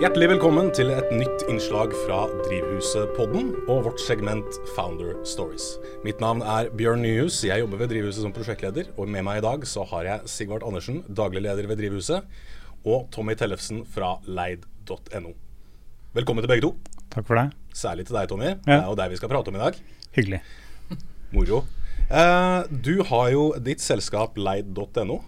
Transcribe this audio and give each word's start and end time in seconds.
Hjertelig 0.00 0.30
velkommen 0.30 0.70
til 0.72 0.88
et 0.94 1.10
nytt 1.12 1.42
innslag 1.52 1.92
fra 2.06 2.22
Drivhuset-podden 2.46 3.50
og 3.66 3.82
vårt 3.84 4.00
segment 4.00 4.54
Founder 4.72 5.10
Stories. 5.28 5.74
Mitt 6.06 6.22
navn 6.24 6.40
er 6.40 6.70
Bjørn 6.72 7.02
Nyhus. 7.04 7.42
Jeg 7.44 7.60
jobber 7.60 7.82
ved 7.82 7.90
Drivhuset 7.92 8.24
som 8.24 8.32
prosjektleder. 8.32 8.86
Og 8.96 9.10
med 9.12 9.26
meg 9.26 9.42
i 9.42 9.44
dag 9.44 9.66
så 9.68 9.84
har 9.90 10.06
jeg 10.08 10.30
Sigvart 10.32 10.64
Andersen, 10.64 11.02
daglig 11.04 11.42
leder 11.44 11.68
ved 11.68 11.82
Drivhuset, 11.82 12.24
og 12.88 13.10
Tommy 13.12 13.36
Tellefsen 13.36 13.82
fra 13.84 14.14
leid.no. 14.24 15.34
Velkommen 16.16 16.46
til 16.46 16.52
begge 16.54 16.64
to. 16.64 16.72
Takk 17.12 17.28
for 17.28 17.36
det. 17.36 17.50
Særlig 17.76 18.08
til 18.08 18.16
deg, 18.16 18.30
Tommy. 18.32 18.54
Det 18.64 18.78
er 18.78 18.88
jo 18.88 18.96
deg 19.02 19.12
vi 19.12 19.20
skal 19.20 19.32
prate 19.34 19.52
om 19.52 19.58
i 19.60 19.64
dag. 19.66 19.76
Hyggelig. 20.16 20.40
Moro. 21.36 21.66
Eh, 22.08 22.72
du 22.72 22.94
har 23.12 23.28
jo 23.36 23.50
ditt 23.68 23.84
selskap 23.84 24.40
leid.no. 24.40 25.20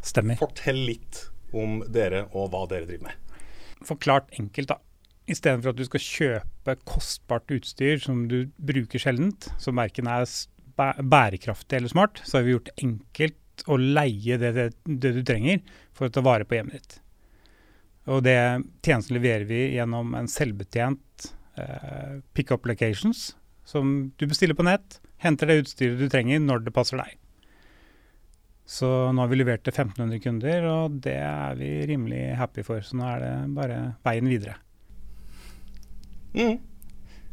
Stemmer. 0.00 0.40
Fortell 0.40 0.80
litt 0.88 1.26
om 1.52 1.82
dere 1.92 2.30
og 2.32 2.48
hva 2.54 2.64
dere 2.72 2.88
driver 2.88 3.10
med. 3.10 3.21
Forklart 3.88 4.32
enkelt, 4.38 4.72
da. 4.72 4.78
Istedenfor 5.30 5.72
at 5.72 5.78
du 5.78 5.84
skal 5.86 6.02
kjøpe 6.02 6.74
kostbart 6.88 7.52
utstyr 7.54 8.00
som 8.02 8.24
du 8.30 8.44
bruker 8.58 9.02
sjeldent, 9.02 9.46
som 9.62 9.78
verken 9.78 10.10
er 10.10 10.26
bærekraftig 10.76 11.78
eller 11.78 11.92
smart, 11.92 12.22
så 12.26 12.38
har 12.38 12.46
vi 12.46 12.56
gjort 12.56 12.70
det 12.70 12.86
enkelt 12.86 13.64
å 13.70 13.78
leie 13.78 14.38
det, 14.40 14.50
det, 14.56 14.66
det, 14.88 15.12
du 15.14 15.22
trenger 15.26 15.60
for 15.94 16.08
å 16.08 16.14
ta 16.14 16.24
vare 16.24 16.46
på 16.48 16.56
hjemmet 16.58 16.80
ditt. 16.80 16.98
Og 18.10 18.24
det 18.26 18.36
tjenesten 18.82 19.14
leverer 19.14 19.46
vi 19.46 19.60
gjennom 19.76 20.16
en 20.18 20.30
selvbetjent 20.30 21.28
eh, 21.60 22.18
pickup 22.34 22.66
locations, 22.66 23.30
som 23.68 24.10
du 24.18 24.26
bestiller 24.26 24.58
på 24.58 24.66
nett, 24.66 24.98
henter 25.22 25.46
det 25.46 25.60
utstyret 25.62 26.00
du 26.00 26.08
trenger 26.10 26.42
når 26.42 26.66
det 26.66 26.74
passer 26.74 26.98
deg. 26.98 27.14
Så 28.72 28.88
nå 29.12 29.20
har 29.20 29.28
vi 29.28 29.36
levert 29.36 29.64
til 29.66 29.74
1500 29.74 30.20
kunder, 30.24 30.66
og 30.70 31.00
det 31.04 31.18
er 31.20 31.56
vi 31.58 31.72
rimelig 31.90 32.22
happy 32.40 32.64
for. 32.64 32.80
Så 32.80 32.96
nå 32.96 33.04
er 33.04 33.18
det 33.20 33.32
bare 33.52 33.80
veien 34.06 34.30
videre. 34.30 34.54
Mm. 36.32 36.54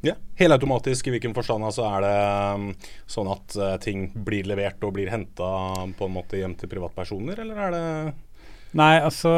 Ja, 0.03 0.15
Helautomatisk 0.39 1.07
i 1.07 1.13
hvilken 1.15 1.35
forstand? 1.35 1.63
Altså 1.67 1.85
er 1.87 2.03
det 2.03 2.17
um, 2.55 2.65
sånn 3.07 3.31
at 3.31 3.55
uh, 3.59 3.77
ting 3.83 4.09
blir 4.27 4.47
levert 4.51 4.83
og 4.83 4.93
blir 4.95 5.11
henta 5.11 5.49
på 5.95 6.07
en 6.07 6.15
måte 6.15 6.39
hjem 6.39 6.57
til 6.59 6.71
privatpersoner, 6.71 7.39
eller 7.43 7.63
er 7.67 7.75
det 7.75 7.87
Nei, 8.79 8.99
altså 9.01 9.31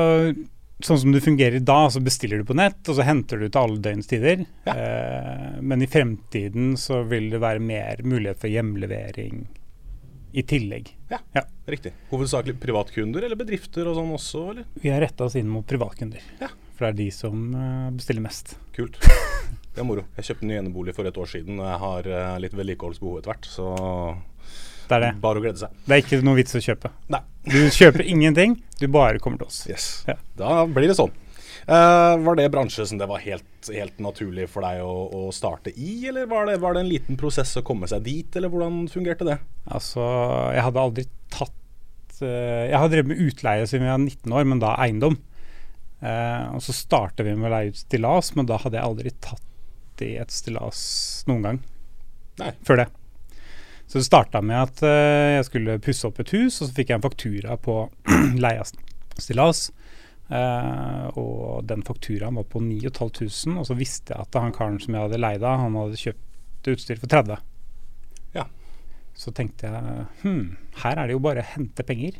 sånn 0.83 0.99
som 0.99 1.13
det 1.13 1.21
fungerer 1.23 1.61
da, 1.63 1.85
så 1.93 2.01
bestiller 2.03 2.41
du 2.41 2.49
på 2.49 2.57
nett, 2.57 2.81
og 2.89 2.97
så 2.97 3.05
henter 3.05 3.39
du 3.39 3.45
til 3.47 3.61
alle 3.61 3.79
døgnstider. 3.85 4.43
Ja. 4.67 4.73
Eh, 4.73 5.61
men 5.61 5.85
i 5.85 5.87
fremtiden 5.87 6.73
så 6.81 7.03
vil 7.07 7.29
det 7.31 7.39
være 7.39 7.63
mer 7.63 8.01
mulighet 8.03 8.41
for 8.41 8.51
hjemlevering 8.51 9.45
i 10.31 10.43
tillegg. 10.47 10.91
Ja, 11.11 11.19
ja. 11.35 11.43
riktig. 11.67 11.93
Hovedsakelig 12.11 12.57
privatkunder 12.61 13.27
eller 13.27 13.39
bedrifter 13.39 13.89
og 13.91 13.97
sånn 13.99 14.13
også, 14.15 14.43
eller? 14.53 14.67
Vi 14.81 14.91
har 14.93 15.03
retta 15.03 15.27
oss 15.27 15.37
inn 15.39 15.49
mot 15.51 15.67
privatkunder. 15.67 16.23
Ja. 16.41 16.51
For 16.77 16.87
det 16.87 16.91
er 16.91 16.99
de 17.01 17.09
som 17.15 17.45
uh, 17.53 17.89
bestiller 17.95 18.23
mest. 18.25 18.55
Kult. 18.77 18.99
Det 19.71 19.79
er 19.79 19.85
moro. 19.87 20.01
Jeg 20.17 20.25
kjøpte 20.27 20.47
ny 20.49 20.55
enebolig 20.59 20.91
for 20.97 21.07
et 21.07 21.15
år 21.15 21.29
siden, 21.31 21.61
og 21.61 21.63
jeg 21.63 21.79
har 21.79 22.07
uh, 22.11 22.39
litt 22.43 22.55
vedlikeholdsbehov 22.59 23.21
etter 23.21 23.31
hvert, 23.31 23.45
så 23.47 23.67
det 24.91 24.97
er 24.97 25.03
det. 25.05 25.11
Bare 25.23 25.39
å 25.39 25.43
glede 25.45 25.61
seg. 25.61 25.75
Det 25.85 25.95
er 25.95 26.01
ikke 26.03 26.17
noe 26.27 26.35
vits 26.35 26.57
å 26.57 26.59
kjøpe. 26.59 26.89
Nei. 27.13 27.21
Du 27.47 27.59
kjøper 27.71 28.03
ingenting, 28.03 28.57
du 28.81 28.89
bare 28.91 29.21
kommer 29.23 29.39
til 29.39 29.47
oss. 29.47 29.61
Yes. 29.71 29.85
Ja. 30.03 30.17
Da 30.35 30.65
blir 30.67 30.91
det 30.91 30.97
sånn. 30.99 31.13
Uh, 31.69 32.17
var 32.25 32.35
det 32.35 32.49
bransje 32.49 32.85
som 32.89 32.97
det 32.97 33.05
var 33.09 33.21
helt, 33.21 33.69
helt 33.69 33.99
naturlig 34.01 34.47
for 34.49 34.65
deg 34.65 34.81
å, 34.81 34.93
å 35.13 35.33
starte 35.35 35.73
i, 35.75 36.07
eller 36.09 36.29
var 36.29 36.47
det, 36.49 36.57
var 36.63 36.73
det, 36.73 36.81
en 36.81 36.89
liten 36.89 37.19
prosess 37.21 37.53
å 37.59 37.65
komme 37.65 37.89
seg 37.89 38.01
dit, 38.07 38.37
eller 38.37 38.49
hvordan 38.49 38.87
fungerte 38.89 39.27
det? 39.27 39.37
Altså, 39.69 40.01
jeg 40.55 40.65
hadde 40.65 40.85
aldri 40.87 41.05
tatt 41.33 42.23
uh, 42.23 42.65
Jeg 42.65 42.79
har 42.81 42.89
drevet 42.89 43.11
med 43.11 43.21
utleie 43.27 43.67
siden 43.69 43.85
jeg 43.85 43.93
var 43.93 44.01
19 44.07 44.37
år, 44.39 44.47
men 44.53 44.63
da 44.63 44.73
eiendom. 44.81 45.19
Uh, 46.01 46.57
og 46.57 46.63
så 46.65 46.73
startet 46.73 47.27
vi 47.27 47.35
med 47.37 47.51
å 47.51 47.53
leie 47.53 47.75
ut 47.75 47.83
stillas, 47.83 48.33
men 48.37 48.49
da 48.49 48.57
hadde 48.63 48.79
jeg 48.79 48.87
aldri 48.87 49.13
tatt 49.21 50.01
i 50.01 50.15
et 50.17 50.33
stillas 50.33 50.81
noen 51.29 51.45
gang. 51.45 51.61
Nei. 52.41 52.55
Før 52.65 52.81
det. 52.81 52.87
Så 53.85 53.99
det 53.99 54.07
starta 54.07 54.39
med 54.41 54.55
at 54.55 54.79
jeg 54.81 55.43
skulle 55.45 55.75
pusse 55.83 56.07
opp 56.07 56.21
et 56.23 56.31
hus, 56.33 56.55
og 56.63 56.69
så 56.69 56.73
fikk 56.73 56.89
jeg 56.89 56.97
en 56.97 57.03
faktura 57.03 57.57
på 57.61 57.75
leie 58.47 58.63
av 58.63 58.71
stillas. 59.19 59.67
Uh, 60.31 61.11
og 61.19 61.65
den 61.67 61.81
fakturaen 61.83 62.37
var 62.39 62.45
på 62.47 62.61
9500, 62.63 63.57
og 63.59 63.65
så 63.67 63.75
visste 63.75 64.13
jeg 64.13 64.23
at 64.23 64.37
han 64.39 64.53
karen 64.55 64.79
som 64.79 64.95
jeg 64.95 65.03
hadde 65.03 65.19
leid 65.19 65.43
av, 65.43 65.59
han 65.65 65.75
hadde 65.75 65.99
kjøpt 65.99 66.69
utstyr 66.71 67.01
for 67.01 67.11
30. 67.11 67.41
Ja. 68.37 68.45
Så 69.17 69.33
tenkte 69.35 69.67
jeg 69.67 70.05
hm, 70.21 70.45
her 70.85 71.01
er 71.01 71.09
det 71.09 71.17
jo 71.17 71.23
bare 71.25 71.43
å 71.43 71.49
hente 71.51 71.83
penger. 71.87 72.15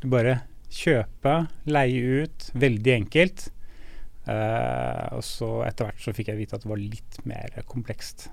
Du 0.00 0.08
bare 0.12 0.38
kjøpe, 0.72 1.34
leie 1.68 2.24
ut. 2.24 2.48
Veldig 2.56 2.94
enkelt. 2.96 3.50
Uh, 4.24 5.18
og 5.18 5.20
så 5.26 5.50
etter 5.66 5.90
hvert 5.90 6.00
så 6.00 6.16
fikk 6.16 6.32
jeg 6.32 6.40
vite 6.40 6.56
at 6.56 6.64
det 6.64 6.72
var 6.72 6.80
litt 6.80 7.20
mer 7.28 7.60
komplekst. 7.68 8.30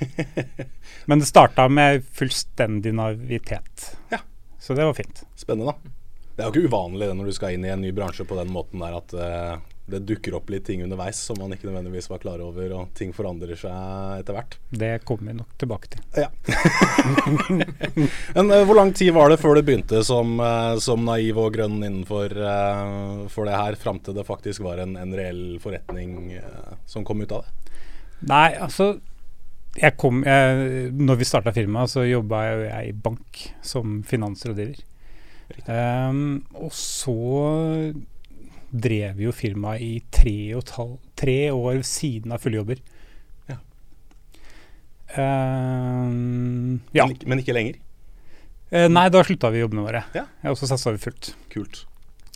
Men 1.08 1.22
det 1.22 1.30
starta 1.30 1.68
med 1.70 2.02
fullstendig 2.18 2.96
naivitet. 2.98 3.92
Ja. 4.10 4.24
Så 4.58 4.74
det 4.74 4.90
var 4.90 4.98
fint. 4.98 5.22
Spennende, 5.38 5.70
da. 5.70 5.99
Det 6.40 6.46
er 6.46 6.54
jo 6.54 6.56
ikke 6.56 6.72
uvanlig 6.72 7.04
det 7.04 7.14
når 7.18 7.26
du 7.28 7.34
skal 7.36 7.52
inn 7.52 7.64
i 7.66 7.68
en 7.68 7.82
ny 7.84 7.90
bransje 7.92 8.24
på 8.24 8.36
den 8.38 8.48
måten 8.48 8.80
der 8.80 8.94
at 8.96 9.12
uh, 9.12 9.58
det 9.92 9.98
dukker 10.08 10.38
opp 10.38 10.48
litt 10.48 10.64
ting 10.64 10.80
underveis 10.80 11.18
som 11.20 11.36
man 11.36 11.52
ikke 11.52 11.66
nødvendigvis 11.68 12.08
var 12.08 12.22
klar 12.22 12.40
over, 12.40 12.72
og 12.78 12.94
ting 12.96 13.10
forandrer 13.12 13.58
seg 13.60 14.22
etter 14.22 14.38
hvert. 14.38 14.56
Det 14.72 14.88
kommer 15.04 15.28
vi 15.28 15.36
nok 15.42 15.50
tilbake 15.60 15.90
til. 15.92 16.00
Ja. 16.16 16.30
Men 18.38 18.54
uh, 18.54 18.62
hvor 18.64 18.78
lang 18.78 18.94
tid 18.96 19.12
var 19.18 19.28
det 19.28 19.36
før 19.42 19.60
du 19.60 19.66
begynte 19.68 20.00
som, 20.06 20.32
uh, 20.40 20.80
som 20.80 21.04
naiv 21.04 21.42
og 21.44 21.52
grønn 21.58 21.76
innenfor 21.76 22.32
for 23.28 23.50
det 23.50 23.60
her, 23.60 23.76
fram 23.76 24.00
til 24.00 24.16
det 24.16 24.24
faktisk 24.24 24.64
var 24.64 24.80
en, 24.80 24.96
en 24.96 25.12
reell 25.20 25.44
forretning 25.60 26.38
som 26.88 27.04
kom 27.04 27.20
ut 27.20 27.36
av 27.36 27.44
det? 27.44 27.76
Nei, 28.32 28.46
altså 28.56 28.94
jeg 29.76 29.92
kom, 30.00 30.24
jeg, 30.24 30.92
når 30.96 31.20
vi 31.20 31.28
starta 31.28 31.52
firmaet, 31.52 31.92
så 31.92 32.08
jobba 32.08 32.46
jeg 32.48 32.88
i 32.88 32.96
bank 32.96 33.50
som 33.60 34.00
finansrådgiver. 34.08 34.80
Um, 35.66 36.42
og 36.58 36.72
så 36.74 37.14
drev 38.70 39.18
jo 39.24 39.32
firmaet 39.34 39.82
i 39.82 39.92
tre, 40.14 40.36
og 40.58 40.64
tal, 40.68 40.94
tre 41.18 41.50
år 41.52 41.82
siden 41.86 42.34
av 42.34 42.42
fulle 42.42 42.60
jobber. 42.60 42.82
Ja. 43.50 43.58
Um, 45.16 46.80
ja. 46.94 47.06
Men, 47.06 47.16
ikke, 47.16 47.30
men, 47.32 47.42
ikke 47.42 47.56
lenger? 47.56 47.80
Uh, 48.70 48.86
nei, 48.92 49.08
da 49.10 49.24
slutta 49.26 49.50
vi 49.50 49.64
jobbene 49.64 49.86
våre. 49.88 50.04
Ja. 50.14 50.26
Og 50.52 50.58
så 50.60 50.70
satsa 50.70 50.94
vi 50.94 51.02
fullt. 51.02 51.32
Kult. 51.52 51.84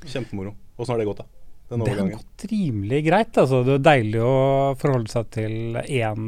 Kjempemoro. 0.05 0.57
Åssen 0.77 0.97
har 0.97 1.03
det 1.03 1.09
gått, 1.09 1.23
da? 1.23 1.31
det 1.75 1.95
har 1.95 2.11
gått 2.11 2.45
rimelig 2.51 3.05
greit. 3.07 3.39
Altså. 3.41 3.63
Det 3.67 3.79
er 3.79 3.87
deilig 3.87 4.21
å 4.27 4.35
forholde 4.81 5.11
seg 5.11 5.31
til 5.35 5.79
én, 5.85 6.27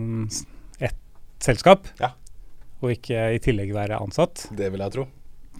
ett 0.78 1.02
selskap, 1.42 1.90
ja. 2.00 2.14
og 2.80 2.94
ikke 2.94 3.28
i 3.36 3.42
tillegg 3.42 3.74
være 3.76 3.98
ansatt. 4.00 4.48
Det 4.56 4.70
vil 4.72 4.86
jeg 4.86 4.94
tro 4.94 5.06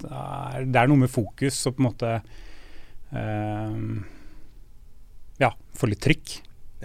det 0.02 0.10
er, 0.10 0.66
det 0.66 0.80
er 0.80 0.90
noe 0.90 1.04
med 1.04 1.12
fokus 1.12 1.60
og 1.68 1.76
på 1.76 1.82
en 1.82 1.88
måte 1.88 2.12
uh, 3.12 3.78
Ja, 5.42 5.52
få 5.76 5.90
litt 5.90 6.02
trykk. 6.04 6.36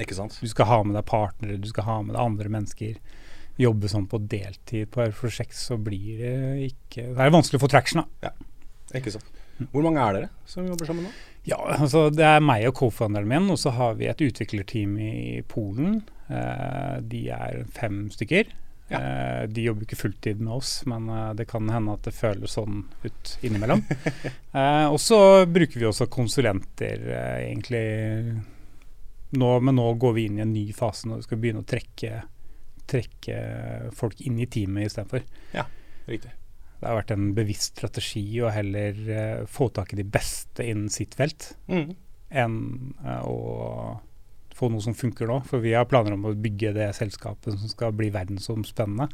Ikke 0.01 0.15
sant? 0.17 0.37
Du 0.39 0.47
skal 0.49 0.69
ha 0.69 0.79
med 0.85 0.95
deg 0.97 1.07
partnere, 1.07 1.59
du 1.59 1.67
skal 1.71 1.87
ha 1.87 1.97
med 2.03 2.15
deg 2.15 2.23
andre 2.23 2.51
mennesker. 2.51 2.95
Jobbe 3.61 3.91
sånn 3.91 4.07
på 4.09 4.21
deltid 4.31 4.89
på 4.93 5.03
et 5.03 5.17
prosjekt, 5.17 5.57
så 5.57 5.77
blir 5.77 6.21
det 6.21 6.71
ikke 6.71 7.11
Det 7.11 7.25
er 7.25 7.35
vanskelig 7.35 7.59
å 7.59 7.65
få 7.65 7.71
traction, 7.71 8.01
da. 8.01 8.31
Ja, 8.31 8.31
ikke 8.97 9.13
sant. 9.17 9.27
Hvor 9.69 9.83
mange 9.85 10.01
er 10.01 10.15
dere 10.15 10.29
som 10.49 10.65
jobber 10.65 10.89
sammen 10.89 11.05
nå? 11.05 11.11
Ja, 11.45 11.57
altså 11.75 12.07
Det 12.13 12.25
er 12.25 12.41
meg 12.43 12.67
og 12.69 12.75
co-founderen 12.79 13.29
min, 13.29 13.49
og 13.53 13.59
så 13.61 13.73
har 13.75 13.97
vi 13.99 14.09
et 14.09 14.23
utviklerteam 14.23 14.95
i 15.01 15.41
Polen. 15.49 16.01
Eh, 16.31 16.97
de 17.11 17.25
er 17.33 17.63
fem 17.75 18.05
stykker. 18.13 18.49
Ja. 18.91 18.99
Uh, 18.99 19.43
de 19.47 19.63
jobber 19.63 19.85
ikke 19.85 19.99
fulltid 19.99 20.41
med 20.43 20.53
oss, 20.57 20.73
men 20.89 21.07
uh, 21.09 21.31
det 21.37 21.47
kan 21.49 21.69
hende 21.71 21.95
at 21.95 22.03
det 22.07 22.15
føles 22.15 22.57
sånn 22.57 22.83
ut 23.05 23.35
innimellom. 23.45 23.83
eh, 24.57 24.87
og 24.87 24.99
så 24.99 25.19
bruker 25.47 25.79
vi 25.79 25.87
også 25.87 26.09
konsulenter, 26.11 27.05
egentlig. 27.39 27.85
Nå, 29.39 29.53
men 29.63 29.79
nå 29.79 29.87
går 30.01 30.17
vi 30.17 30.27
inn 30.27 30.41
i 30.41 30.43
en 30.43 30.53
ny 30.53 30.65
fase 30.75 31.07
når 31.07 31.21
vi 31.21 31.27
skal 31.29 31.41
begynne 31.41 31.63
å 31.63 31.71
trekke, 31.71 32.21
trekke 32.91 33.39
folk 33.95 34.19
inn 34.27 34.41
i 34.43 34.49
teamet 34.51 34.89
istedenfor. 34.89 35.23
Ja, 35.55 35.65
riktig. 36.11 36.35
Det 36.81 36.89
har 36.89 36.97
vært 36.97 37.13
en 37.13 37.31
bevisst 37.37 37.77
strategi 37.77 38.25
å 38.41 38.51
heller 38.51 39.45
få 39.47 39.69
tak 39.71 39.93
i 39.93 40.01
de 40.01 40.07
beste 40.09 40.65
innen 40.65 40.89
sitt 40.89 41.13
felt 41.13 41.51
mm. 41.69 41.91
enn 42.41 42.55
å 43.21 43.35
få 44.61 44.69
noe 44.71 44.83
som 44.85 44.95
funker 44.97 45.29
nå. 45.29 45.41
For 45.49 45.63
vi 45.63 45.73
har 45.75 45.89
planer 45.89 46.15
om 46.15 46.29
å 46.29 46.37
bygge 46.37 46.75
det 46.77 46.91
selskapet 46.97 47.57
som 47.57 47.71
skal 47.71 47.95
bli 47.97 48.11
verdensomspennende. 48.13 49.09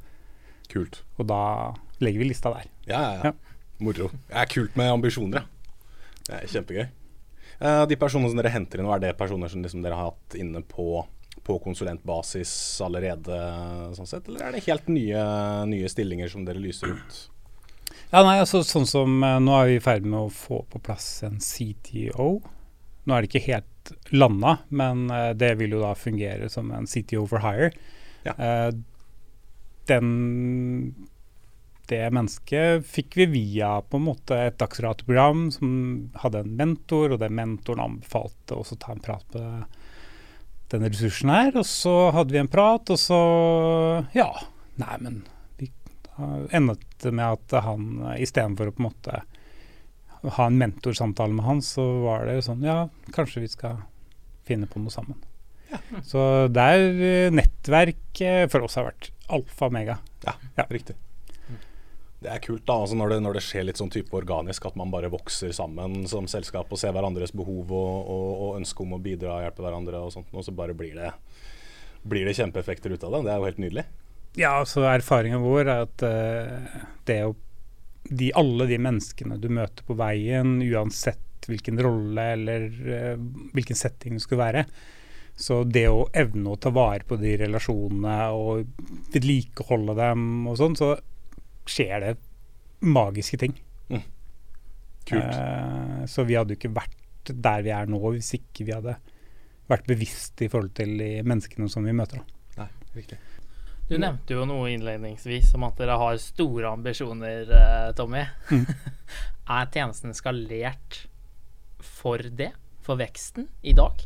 Kult. 0.71 1.01
Og 1.17 1.29
da 1.29 1.41
legger 2.03 2.23
vi 2.23 2.31
lista 2.31 2.51
der. 2.53 2.71
Ja, 2.89 3.01
ja, 3.01 3.31
ja. 3.31 3.57
Moro. 3.83 4.09
Det 4.27 4.39
er 4.41 4.49
kult 4.49 4.77
med 4.79 4.89
ambisjoner, 4.91 5.43
ja. 5.43 5.83
Det 6.27 6.39
er 6.39 6.49
kjempegøy. 6.51 6.87
Uh, 7.57 7.83
de 7.89 7.97
personene 7.97 8.29
som 8.29 8.39
dere 8.39 8.51
henter 8.53 8.81
inn, 8.81 8.89
er 8.91 9.01
det 9.01 9.13
personer 9.17 9.49
som 9.49 9.63
liksom 9.63 9.85
dere 9.85 9.97
har 9.97 10.11
hatt 10.11 10.35
inne 10.37 10.61
på, 10.67 10.99
på 11.45 11.57
konsulentbasis 11.63 12.51
allerede, 12.85 13.37
sånn 13.97 14.09
sett? 14.09 14.27
Eller 14.27 14.49
er 14.49 14.57
det 14.57 14.65
helt 14.67 14.91
nye, 14.91 15.23
nye 15.69 15.89
stillinger 15.93 16.29
som 16.33 16.43
dere 16.45 16.61
lyser 16.61 16.97
ut? 16.97 17.21
Ja, 18.11 18.21
nei, 18.21 18.37
altså 18.41 18.61
sånn 18.65 18.85
som 18.87 19.17
uh, 19.23 19.37
Nå 19.43 19.55
er 19.55 19.71
vi 19.71 19.79
i 19.79 19.83
ferd 19.83 20.05
med 20.07 20.19
å 20.25 20.33
få 20.33 20.61
på 20.69 20.81
plass 20.83 21.07
en 21.27 21.39
CTO 21.43 22.37
Nå 23.07 23.15
er 23.15 23.23
det 23.23 23.31
ikke 23.31 23.47
helt 23.47 23.93
landa, 24.11 24.57
men 24.67 25.07
eh, 25.13 25.31
det 25.39 25.53
vil 25.61 25.77
jo 25.77 25.83
da 25.83 25.93
fungere 25.95 26.49
som 26.51 26.71
en 26.75 26.89
CTO 26.89 27.23
for 27.29 27.43
hire. 27.43 27.71
Ja. 28.27 28.35
Eh, 28.35 28.71
den 29.87 30.09
det 31.87 32.09
mennesket 32.11 32.83
fikk 32.83 33.15
vi 33.15 33.25
via 33.31 33.77
på 33.79 33.95
en 33.95 34.07
måte 34.09 34.35
et 34.35 34.57
dagsrateprogram 34.59 35.45
som 35.55 35.69
hadde 36.19 36.41
en 36.43 36.57
mentor, 36.59 37.13
og 37.13 37.21
den 37.21 37.37
mentoren 37.37 37.83
anbefalte 37.85 38.57
oss 38.59 38.73
å 38.75 38.79
ta 38.81 38.91
en 38.91 39.03
prat 39.03 39.37
med 39.37 39.77
denne 40.73 40.91
ressursen 40.91 41.31
her. 41.31 41.53
Og 41.55 41.63
så 41.69 41.95
hadde 42.15 42.35
vi 42.35 42.41
en 42.41 42.51
prat, 42.51 42.91
og 42.91 42.99
så 42.99 43.21
Ja, 44.17 44.29
nei, 44.81 44.99
men 44.99 45.21
vi 45.61 45.71
endet 46.51 46.83
det 47.03 47.13
med 47.15 47.39
at 47.39 47.57
han 47.63 48.03
istedenfor 48.17 48.71
å 48.71 48.75
på 48.75 48.83
en 48.83 48.89
måte 48.89 49.23
ha 50.23 50.45
en 50.49 50.57
mentorsamtale 50.57 51.33
med 51.37 51.45
han, 51.45 51.61
så 51.61 51.83
var 52.05 52.25
det 52.29 52.39
sånn 52.45 52.63
Ja, 52.65 52.87
kanskje 53.15 53.43
vi 53.45 53.49
skal 53.51 53.81
finne 54.47 54.67
på 54.69 54.79
noe 54.81 54.93
sammen. 54.93 55.17
Ja. 55.71 55.81
Så 56.07 56.21
der 56.53 56.79
eh, 56.95 57.31
nettverk 57.33 58.21
for 58.51 58.63
oss 58.65 58.77
har 58.79 58.87
vært 58.91 59.11
alfa 59.29 59.67
og 59.67 59.75
mega. 59.75 59.97
Ja, 60.25 60.33
Ja. 60.57 60.65
riktig. 60.71 60.95
Det 62.17 62.31
er 62.33 62.39
kult 62.41 62.63
da, 62.65 62.73
altså 62.81 62.95
når, 62.97 63.11
det, 63.13 63.17
når 63.21 63.35
det 63.37 63.41
skjer 63.45 63.65
litt 63.67 63.77
sånn 63.77 63.91
type 63.93 64.15
organisk, 64.17 64.65
at 64.65 64.75
man 64.79 64.89
bare 64.89 65.09
vokser 65.13 65.51
sammen 65.53 66.07
som 66.09 66.25
selskap 66.25 66.71
og 66.73 66.79
ser 66.81 66.95
hverandres 66.95 67.29
behov 67.35 67.69
og, 67.69 68.07
og, 68.09 68.29
og 68.47 68.55
ønske 68.57 68.81
om 68.81 68.95
å 68.97 69.01
bidra 69.03 69.35
og 69.35 69.43
hjelpe 69.45 69.61
hverandre 69.61 69.99
og 70.01 70.15
sånt, 70.15 70.31
og 70.33 70.41
så 70.47 70.53
bare 70.57 70.73
blir 70.73 70.95
det, 70.97 71.11
blir 72.09 72.25
det 72.25 72.33
kjempeeffekter 72.39 72.95
ut 72.95 73.05
av 73.05 73.13
det. 73.13 73.21
Det 73.27 73.33
er 73.35 73.37
jo 73.37 73.45
helt 73.51 73.61
nydelig. 73.61 73.83
Ja, 74.37 74.55
altså 74.63 74.81
erfaringen 74.89 75.45
vår 75.45 75.61
er 75.69 75.83
at 75.85 76.03
uh, 76.09 76.81
det 77.05 77.19
å 77.27 77.35
de, 78.09 78.31
Alle 78.37 78.67
de 78.69 78.77
menneskene 78.81 79.39
du 79.41 79.49
møter 79.53 79.85
på 79.87 79.97
veien, 79.99 80.57
uansett 80.63 81.47
hvilken 81.47 81.79
rolle 81.79 82.23
eller 82.35 82.67
uh, 82.67 83.19
hvilken 83.55 83.77
setting 83.77 84.17
det 84.17 84.23
skulle 84.25 84.43
være, 84.43 84.63
så 85.37 85.61
det 85.69 85.85
å 85.93 86.07
evne 86.17 86.55
å 86.55 86.59
ta 86.59 86.71
vare 86.73 87.05
på 87.07 87.19
de 87.21 87.35
relasjonene 87.43 88.17
og 88.33 88.65
vedlikeholde 89.13 89.95
dem 89.99 90.47
og 90.49 90.57
sånn, 90.59 90.75
så 90.79 90.95
skjer 91.67 92.03
det 92.03 92.15
magiske 92.87 93.39
ting. 93.43 93.55
Kult. 95.07 95.23
Uh, 95.23 96.03
så 96.09 96.25
vi 96.27 96.35
hadde 96.35 96.55
jo 96.55 96.59
ikke 96.59 96.75
vært 96.75 97.31
der 97.31 97.63
vi 97.63 97.71
er 97.75 97.87
nå 97.91 97.99
hvis 98.01 98.33
ikke 98.37 98.65
vi 98.67 98.75
hadde 98.75 98.97
vært 99.67 99.87
bevisste 99.87 100.47
i 100.47 100.51
forhold 100.51 100.73
til 100.79 100.95
de 100.99 101.09
menneskene 101.27 101.69
som 101.71 101.87
vi 101.87 101.95
møter. 101.95 102.23
Da. 102.23 102.63
Nei, 102.63 102.69
riktig. 102.95 103.19
Du 103.87 103.95
nevnte 103.95 104.35
jo 104.35 104.43
noe 104.47 104.67
innledningsvis 104.73 105.53
om 105.55 105.63
at 105.69 105.77
dere 105.79 105.95
har 105.99 106.17
store 106.19 106.73
ambisjoner, 106.75 107.47
eh, 107.55 107.91
Tommy. 107.95 108.25
Mm. 108.51 108.65
er 109.57 109.69
tjenesten 109.71 110.15
skalert 110.17 111.05
for 111.79 112.19
det? 112.19 112.51
For 112.83 112.99
veksten 112.99 113.47
i 113.67 113.73
dag? 113.75 113.99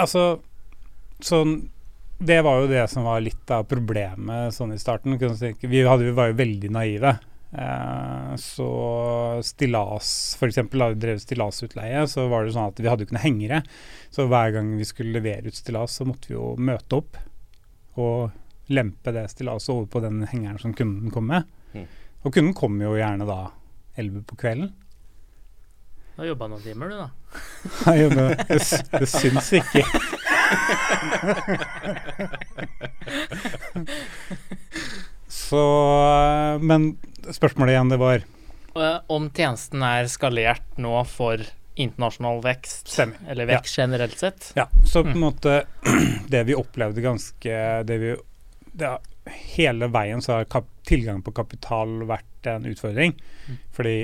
Altså, 0.00 0.42
sånn 1.24 1.70
Det 2.20 2.42
var 2.44 2.58
jo 2.60 2.66
det 2.68 2.82
som 2.92 3.06
var 3.08 3.22
litt 3.24 3.48
av 3.52 3.64
problemet 3.68 4.52
sånn 4.52 4.74
i 4.74 4.80
starten. 4.80 5.16
Vi, 5.16 5.80
hadde, 5.88 6.04
vi 6.04 6.16
var 6.16 6.28
jo 6.28 6.36
veldig 6.36 6.72
naive. 6.76 7.14
Eh, 7.50 8.34
så 8.36 8.70
stillas, 9.44 10.10
f.eks. 10.36 10.60
da 10.72 10.90
vi 10.92 11.00
drev 11.00 11.22
stillasutleie, 11.22 12.04
så 12.08 12.28
var 12.28 12.44
det 12.44 12.52
sånn 12.56 12.68
at 12.68 12.80
vi 12.80 12.88
hadde 12.92 13.04
jo 13.04 13.08
ikke 13.08 13.16
noen 13.16 13.24
hengere. 13.24 13.62
Så 14.12 14.28
hver 14.28 14.52
gang 14.56 14.74
vi 14.76 14.88
skulle 14.88 15.16
levere 15.16 15.48
ut 15.48 15.56
stillas, 15.56 15.96
så 15.96 16.04
måtte 16.08 16.28
vi 16.28 16.36
jo 16.36 16.52
møte 16.60 17.00
opp 17.00 17.16
og 18.00 18.30
lempe 18.70 19.12
det 19.14 19.26
stillaset 19.32 19.72
over 19.74 19.86
på 19.90 20.02
den 20.04 20.22
hengeren 20.30 20.58
som 20.62 20.74
kunden 20.76 21.10
kom 21.14 21.26
med. 21.30 21.42
Mm. 21.74 21.86
Og 22.22 22.34
kunden 22.34 22.54
kom 22.56 22.78
jo 22.82 22.94
gjerne 22.98 23.26
da 23.28 23.40
11 23.98 24.22
på 24.30 24.36
kvelden. 24.40 24.70
Du 26.14 26.22
har 26.22 26.28
jobba 26.32 26.48
noen 26.52 26.62
timer, 26.64 26.90
du, 26.90 26.96
da. 27.00 27.08
Nei, 27.86 27.98
men 28.10 28.16
det, 28.18 28.60
det 28.92 29.08
syns 29.08 29.52
ikke. 29.60 29.84
Så 35.28 35.62
eh, 36.10 36.58
Men 36.62 36.92
spørsmålet 37.30 37.72
igjen, 37.76 37.88
det 37.92 38.00
var 38.00 38.26
Eh, 38.70 38.98
Om 39.10 39.30
tjenesten 39.34 39.82
er 39.82 40.06
skalert 40.06 40.76
nå 40.78 40.92
for 41.10 41.42
internasjonal 41.80 42.38
vekst, 42.44 42.86
Stemmer. 42.92 43.18
eller 43.26 43.48
vekst 43.48 43.78
generelt 43.78 44.18
sett? 44.18 44.52
Ja, 44.54 44.68
så 44.86 45.02
på 45.02 45.10
en 45.10 45.24
måte 45.24 45.64
Det 46.30 46.44
vi 46.46 46.54
opplevde 46.54 47.02
ganske 47.02 47.56
det 47.88 47.96
vi, 47.98 48.12
har- 48.78 49.00
Hele 49.54 49.86
veien 49.92 50.22
så 50.22 50.40
har 50.40 50.64
tilgang 50.88 51.22
på 51.22 51.34
kapital 51.36 51.88
vært 52.08 52.46
en 52.46 52.64
utfordring. 52.64 53.12
Mm. 53.48 53.58
Fordi 53.72 53.96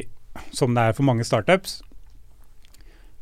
som 0.52 0.74
det 0.74 0.82
er 0.82 0.92
for 0.92 1.02
mange 1.08 1.24
startups 1.24 1.78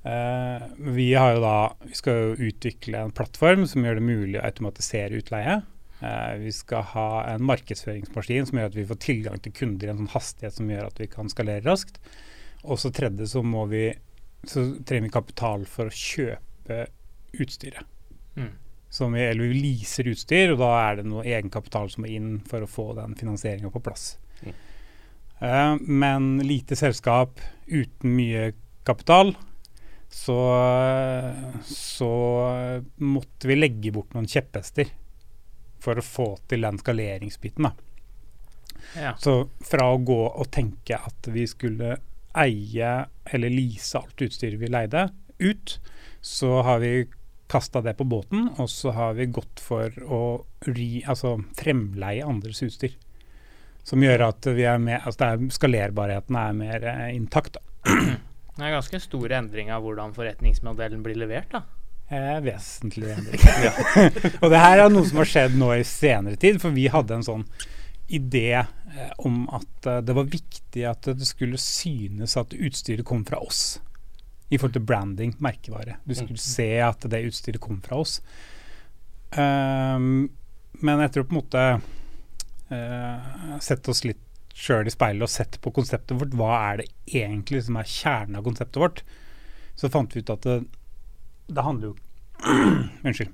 eh, 0.05 0.63
Vi 0.77 1.15
har 1.15 1.37
jo 1.37 1.43
da 1.45 1.59
Vi 1.87 1.95
skal 1.95 2.35
utvikle 2.35 2.99
en 2.99 3.15
plattform 3.15 3.67
som 3.71 3.85
gjør 3.85 4.01
det 4.01 4.09
mulig 4.09 4.41
å 4.41 4.45
automatisere 4.45 5.21
utleie. 5.21 5.61
Eh, 6.01 6.33
vi 6.43 6.53
skal 6.53 6.83
ha 6.83 7.09
en 7.31 7.47
markedsføringsmaskin 7.47 8.49
som 8.51 8.59
gjør 8.59 8.73
at 8.73 8.79
vi 8.81 8.89
får 8.91 9.01
tilgang 9.05 9.41
til 9.41 9.55
kunder 9.55 9.89
i 9.89 9.95
en 9.95 10.03
sånn 10.03 10.15
hastighet 10.17 10.59
som 10.59 10.69
gjør 10.69 10.91
at 10.91 11.01
vi 11.01 11.07
kan 11.13 11.31
skalere 11.33 11.65
raskt. 11.65 12.01
Og 12.65 12.81
så 12.81 12.91
tredje 12.93 13.29
så 13.31 13.45
må 13.45 13.67
vi 13.71 13.87
så 14.45 14.67
trenger 14.85 15.07
vi 15.07 15.15
kapital 15.15 15.65
for 15.69 15.89
å 15.89 15.95
kjøpe 15.97 16.85
utstyret. 17.41 17.87
Mm. 18.37 18.51
Som 18.95 19.17
vi, 19.17 19.25
eller 19.27 19.51
vi 19.51 19.59
leaser 19.59 20.07
utstyr, 20.13 20.53
og 20.55 20.61
da 20.61 20.71
er 20.85 21.01
det 21.01 21.09
noe 21.11 21.25
egenkapital 21.27 21.89
som 21.91 22.05
må 22.05 22.13
inn 22.15 22.37
for 22.47 22.63
å 22.63 22.71
få 22.71 22.93
den 22.95 23.17
finansieringa 23.19 23.73
på 23.75 23.83
plass. 23.83 24.13
Mm. 24.45 24.53
Uh, 25.41 25.73
men 25.83 26.29
lite 26.47 26.79
selskap 26.79 27.43
uten 27.67 28.15
mye 28.15 28.53
kapital, 28.87 29.35
så, 30.15 30.39
så 31.67 32.13
måtte 33.03 33.51
vi 33.51 33.57
legge 33.59 33.91
bort 33.97 34.15
noen 34.15 34.31
kjepphester 34.31 34.93
for 35.83 35.99
å 35.99 36.07
få 36.07 36.29
til 36.49 36.63
den 36.63 36.79
skaleringsbiten. 36.79 37.67
da. 37.67 37.75
Ja. 38.95 39.17
Så 39.19 39.49
fra 39.65 39.89
å 39.91 39.99
gå 39.99 40.21
og 40.29 40.51
tenke 40.55 41.01
at 41.03 41.29
vi 41.35 41.49
skulle 41.51 41.97
eie 42.35 42.95
eller 43.25 43.53
lease 43.53 43.99
alt 43.99 44.23
utstyret 44.23 44.61
vi 44.61 44.71
leide 44.71 45.09
ut, 45.43 45.79
så 46.25 46.61
har 46.67 46.81
vi 46.83 46.95
kasta 47.51 47.83
det 47.85 47.97
på 47.99 48.07
båten, 48.09 48.49
og 48.59 48.71
så 48.71 48.95
har 48.97 49.17
vi 49.19 49.29
gått 49.33 49.63
for 49.63 49.93
å 50.05 50.21
ri, 50.67 51.05
altså 51.07 51.37
fremleie 51.59 52.25
andres 52.25 52.63
utstyr. 52.65 52.97
Som 53.85 54.05
gjør 54.05 54.31
at 54.31 54.47
vi 54.57 54.65
er 54.65 54.81
med, 54.81 55.03
altså 55.03 55.21
det 55.21 55.31
er, 55.31 55.55
skalerbarheten 55.59 56.39
er 56.41 56.57
mer 56.57 56.87
eh, 56.89 57.09
intakt. 57.17 57.59
Da. 57.59 57.65
Det 58.55 58.63
er 58.63 58.77
ganske 58.77 59.01
stor 59.03 59.33
endring 59.35 59.73
av 59.75 59.85
hvordan 59.85 60.15
forretningsmodellen 60.17 61.03
blir 61.05 61.19
levert, 61.21 61.53
da. 61.53 61.65
Eh, 62.09 62.41
vesentlig 62.45 63.11
endring. 63.15 63.41
og 64.43 64.51
det 64.53 64.61
her 64.61 64.85
er 64.85 64.93
noe 64.93 65.07
som 65.09 65.21
har 65.23 65.31
skjedd 65.31 65.57
nå 65.59 65.71
i 65.75 65.87
senere 65.89 66.41
tid, 66.41 66.61
for 66.63 66.77
vi 66.77 66.87
hadde 66.93 67.19
en 67.19 67.27
sånn 67.27 67.47
idé 68.13 68.61
eh, 68.61 69.13
om 69.25 69.47
at 69.57 69.89
eh, 69.89 70.03
det 70.05 70.17
var 70.17 70.29
viktig 70.29 70.85
at 70.89 71.09
det 71.09 71.29
skulle 71.29 71.61
synes 71.61 72.37
at 72.41 72.55
utstyret 72.55 73.07
kom 73.09 73.25
fra 73.27 73.41
oss. 73.41 73.81
I 74.53 74.59
forhold 74.59 74.77
til 74.77 74.87
branding, 74.87 75.35
merkevare. 75.43 75.99
Du 76.05 76.15
skulle 76.15 76.41
se 76.41 76.69
at 76.85 77.07
det 77.11 77.25
utstyret 77.29 77.63
kom 77.63 77.81
fra 77.85 78.03
oss. 78.03 78.19
Um, 79.35 80.29
men 80.85 81.03
etter 81.03 81.23
å 81.23 81.27
på 81.27 81.35
en 81.35 81.41
måte 81.41 81.63
uh, 82.71 83.59
sette 83.65 83.91
oss 83.91 84.05
litt 84.07 84.21
sjøl 84.55 84.87
i 84.87 84.93
speilet 84.95 85.27
og 85.27 85.33
sett 85.33 85.59
på 85.63 85.73
konseptet 85.75 86.15
vårt, 86.21 86.35
hva 86.39 86.53
er 86.71 86.83
det 86.83 86.89
egentlig 87.11 87.65
som 87.67 87.79
er 87.81 87.91
kjernen 87.91 88.39
av 88.39 88.45
konseptet 88.47 88.79
vårt, 88.81 89.03
så 89.75 89.91
fant 89.91 90.13
vi 90.15 90.23
ut 90.23 90.31
at 90.31 90.47
det, 90.47 90.59
det 91.51 91.65
handler 91.67 91.91
jo 91.91 91.97
Unnskyld. 93.07 93.33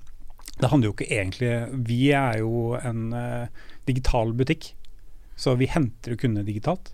Det 0.60 0.68
handler 0.68 0.90
jo 0.90 0.92
ikke 0.92 1.06
egentlig 1.08 1.50
Vi 1.88 2.00
er 2.12 2.40
jo 2.42 2.74
en 2.76 3.14
uh, 3.16 3.68
digital 3.88 4.32
butikk, 4.36 4.72
så 5.40 5.54
vi 5.60 5.68
henter 5.72 6.14
jo 6.14 6.20
kundene 6.20 6.46
digitalt. 6.46 6.92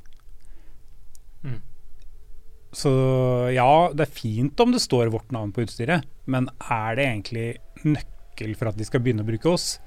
Mm. 1.43 1.61
Så 2.77 2.91
ja, 3.57 3.89
det 3.97 4.05
er 4.05 4.13
fint 4.19 4.61
om 4.61 4.75
det 4.75 4.83
står 4.85 5.09
vårt 5.15 5.31
navn 5.33 5.53
på 5.57 5.65
utstyret, 5.65 6.05
men 6.29 6.51
er 6.61 6.99
det 6.99 7.07
egentlig 7.07 7.47
nøkkel 7.87 8.53
for 8.59 8.69
at 8.69 8.77
de 8.77 8.85
skal 8.85 9.01
begynne 9.05 9.25
å 9.25 9.29
bruke 9.29 9.49
oss? 9.55 9.79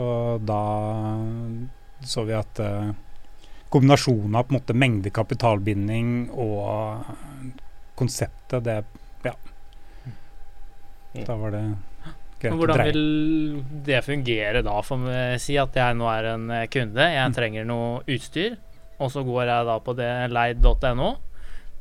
Og 0.00 0.40
da 0.48 0.60
så 2.04 2.24
vi 2.26 2.34
at 2.36 2.60
uh, 2.64 2.94
kombinasjonen 3.72 4.38
av 4.38 4.46
på 4.46 4.54
en 4.54 4.58
måte 4.58 4.76
mengde 4.76 5.12
kapitalbinding 5.14 6.30
og 6.32 7.04
konseptet, 7.98 8.64
det 8.64 8.78
ja. 9.24 9.34
Mm. 10.04 11.24
Da 11.26 11.36
var 11.38 11.54
det 11.54 11.62
greit 12.42 12.56
hvordan 12.58 12.82
vil 12.88 13.04
det 13.86 14.00
fungere 14.04 14.64
da? 14.66 14.78
For 14.84 15.06
å 15.08 15.20
si 15.40 15.56
at 15.60 15.76
jeg 15.78 15.96
nå 16.00 16.08
er 16.10 16.32
en 16.34 16.48
eh, 16.52 16.66
kunde, 16.72 17.04
jeg 17.14 17.28
Mm. 17.30 17.36
trenger 17.36 17.68
noe 17.68 18.02
utstyr, 18.10 18.56
og 18.98 19.12
så 19.12 19.22
går 19.24 19.46
jeg 19.48 19.68
da 19.70 19.78
på 19.80 19.94
det 19.96 20.10
leid.no, 20.32 21.12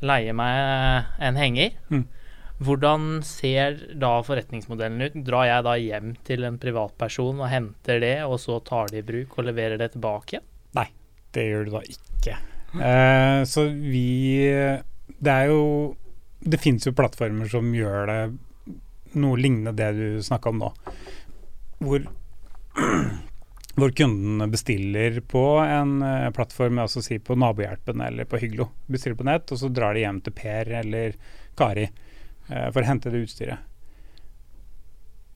leier 0.03 0.35
meg 0.37 1.15
en 1.23 1.39
henger. 1.39 1.73
Mm. 1.89 2.03
Hvordan 2.63 3.07
ser 3.25 3.79
da 3.99 4.13
forretningsmodellen 4.23 5.07
ut? 5.07 5.17
Drar 5.25 5.47
jeg 5.49 5.65
da 5.65 5.73
hjem 5.79 6.13
til 6.27 6.45
en 6.47 6.59
privatperson 6.61 7.41
og 7.41 7.49
henter 7.51 7.99
det, 8.03 8.17
og 8.27 8.37
så 8.43 8.59
tar 8.63 8.93
det 8.93 9.01
i 9.01 9.07
bruk 9.07 9.39
og 9.39 9.49
leverer 9.49 9.81
det 9.81 9.93
tilbake? 9.95 10.43
Nei, 10.77 10.87
Det 11.33 11.47
gjør 11.49 11.65
du 11.65 11.71
da 11.73 11.81
ikke. 11.95 12.37
Eh, 12.73 13.41
så 13.45 13.67
vi 13.69 14.39
Det 15.19 15.33
er 15.33 15.51
jo 15.51 15.95
det 16.43 16.59
fins 16.59 16.87
jo 16.87 16.95
plattformer 16.95 17.47
som 17.51 17.71
gjør 17.75 18.09
det 18.09 18.19
noe 19.21 19.39
lignende 19.39 19.75
det 19.77 19.91
du 19.95 20.23
snakka 20.25 20.51
om 20.51 20.59
nå. 20.63 20.71
Hvor, 21.83 22.03
hvor 23.73 23.93
kunden 23.97 24.51
bestiller 24.51 25.17
på 25.25 25.43
en 25.65 25.97
uh, 26.05 26.29
plattform, 26.35 26.77
altså 26.83 27.01
si 27.01 27.17
på 27.17 27.37
Nabohjelpen 27.39 28.03
eller 28.05 28.27
på 28.29 28.37
Hyglo. 28.41 28.69
Bestiller 28.85 29.17
på 29.17 29.25
nett, 29.25 29.49
og 29.49 29.59
så 29.59 29.69
drar 29.73 29.97
de 29.97 30.03
hjem 30.03 30.21
til 30.21 30.35
Per 30.37 30.69
eller 30.83 31.15
Kari 31.57 31.87
uh, 31.89 32.67
for 32.69 32.83
å 32.83 32.87
hente 32.87 33.13
det 33.13 33.23
utstyret. 33.25 33.69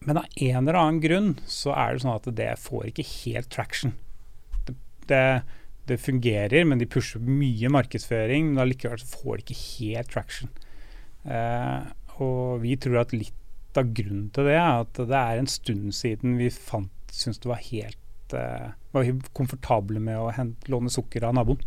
Men 0.06 0.22
av 0.22 0.28
en 0.38 0.60
eller 0.62 0.78
annen 0.78 1.02
grunn 1.04 1.32
så 1.50 1.74
er 1.74 1.96
det 1.96 2.06
sånn 2.06 2.14
at 2.14 2.30
det 2.38 2.52
får 2.62 2.92
ikke 2.92 3.08
helt 3.10 3.50
traction. 3.52 3.96
Det, 4.68 4.78
det, 5.10 5.24
det 5.90 5.98
fungerer, 6.00 6.62
men 6.70 6.80
de 6.80 6.88
pusher 6.88 7.24
mye 7.24 7.74
markedsføring, 7.74 8.52
men 8.54 8.64
allikevel 8.64 9.02
får 9.02 9.40
de 9.40 9.48
ikke 9.48 9.62
helt 9.66 10.14
traction. 10.14 10.54
Uh, 11.26 11.90
og 12.22 12.62
vi 12.62 12.78
tror 12.80 13.02
at 13.02 13.18
litt 13.18 13.34
av 13.78 13.90
grunnen 13.98 14.30
til 14.34 14.48
det 14.48 14.56
er 14.58 14.84
at 14.84 15.00
det 15.10 15.18
er 15.18 15.42
en 15.42 15.50
stund 15.50 15.90
siden 15.94 16.38
vi 16.40 16.54
fant 16.54 16.94
syntes 17.14 17.42
det 17.44 17.50
var 17.50 17.66
helt 17.66 18.00
uh, 18.36 18.74
var 18.92 19.10
komfortable 19.38 20.02
med 20.04 20.20
å 20.20 20.32
hente, 20.36 20.70
låne 20.72 20.92
sukker 20.94 21.28
av 21.28 21.36
naboen. 21.38 21.62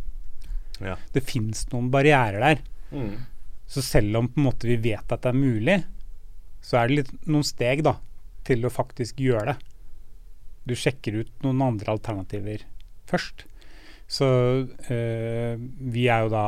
Ja. 0.81 0.97
Det 1.12 1.23
fins 1.25 1.67
noen 1.73 1.90
barrierer 1.93 2.40
der. 2.40 2.62
Mm. 2.90 3.14
Så 3.71 3.85
selv 3.87 4.19
om 4.19 4.31
måte 4.40 4.69
vi 4.71 4.79
vet 4.90 5.12
at 5.12 5.23
det 5.23 5.33
er 5.33 5.38
mulig, 5.38 5.79
så 6.64 6.81
er 6.81 6.88
det 6.88 6.99
litt, 7.00 7.12
noen 7.29 7.47
steg 7.47 7.85
da, 7.87 7.97
til 8.47 8.67
å 8.67 8.73
faktisk 8.73 9.21
gjøre 9.23 9.52
det. 9.52 9.57
Du 10.69 10.75
sjekker 10.76 11.23
ut 11.23 11.47
noen 11.47 11.62
andre 11.64 11.95
alternativer 11.95 12.67
først. 13.11 13.47
Så 14.11 14.26
uh, 14.67 15.55
vi 15.95 16.09
er 16.11 16.26
jo 16.26 16.33
da 16.35 16.47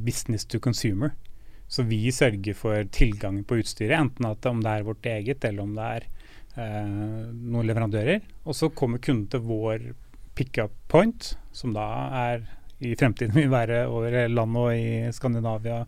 business 0.00 0.48
to 0.48 0.62
consumer. 0.62 1.12
Så 1.68 1.82
vi 1.82 2.06
sørger 2.14 2.54
for 2.54 2.86
tilgangen 2.94 3.44
på 3.44 3.58
utstyret, 3.60 3.98
enten 3.98 4.28
at 4.28 4.46
om 4.46 4.62
det 4.62 4.70
er 4.70 4.86
vårt 4.86 5.06
eget 5.10 5.44
eller 5.44 5.66
om 5.66 5.74
det 5.74 5.86
er 5.96 6.04
eh, 6.06 6.15
noen 6.56 7.66
leverandører. 7.68 8.24
Og 8.48 8.56
så 8.56 8.70
kommer 8.72 9.02
kunden 9.02 9.26
til 9.32 9.44
vår 9.44 9.90
pickup 10.36 10.72
point, 10.88 11.34
som 11.52 11.72
da 11.76 11.86
er 12.26 12.46
i 12.84 12.92
fremtiden 12.96 13.32
vil 13.36 13.48
være 13.48 13.86
over 13.88 14.14
landet 14.28 14.60
og 14.60 14.76
i 14.76 15.12
Skandinavia. 15.16 15.80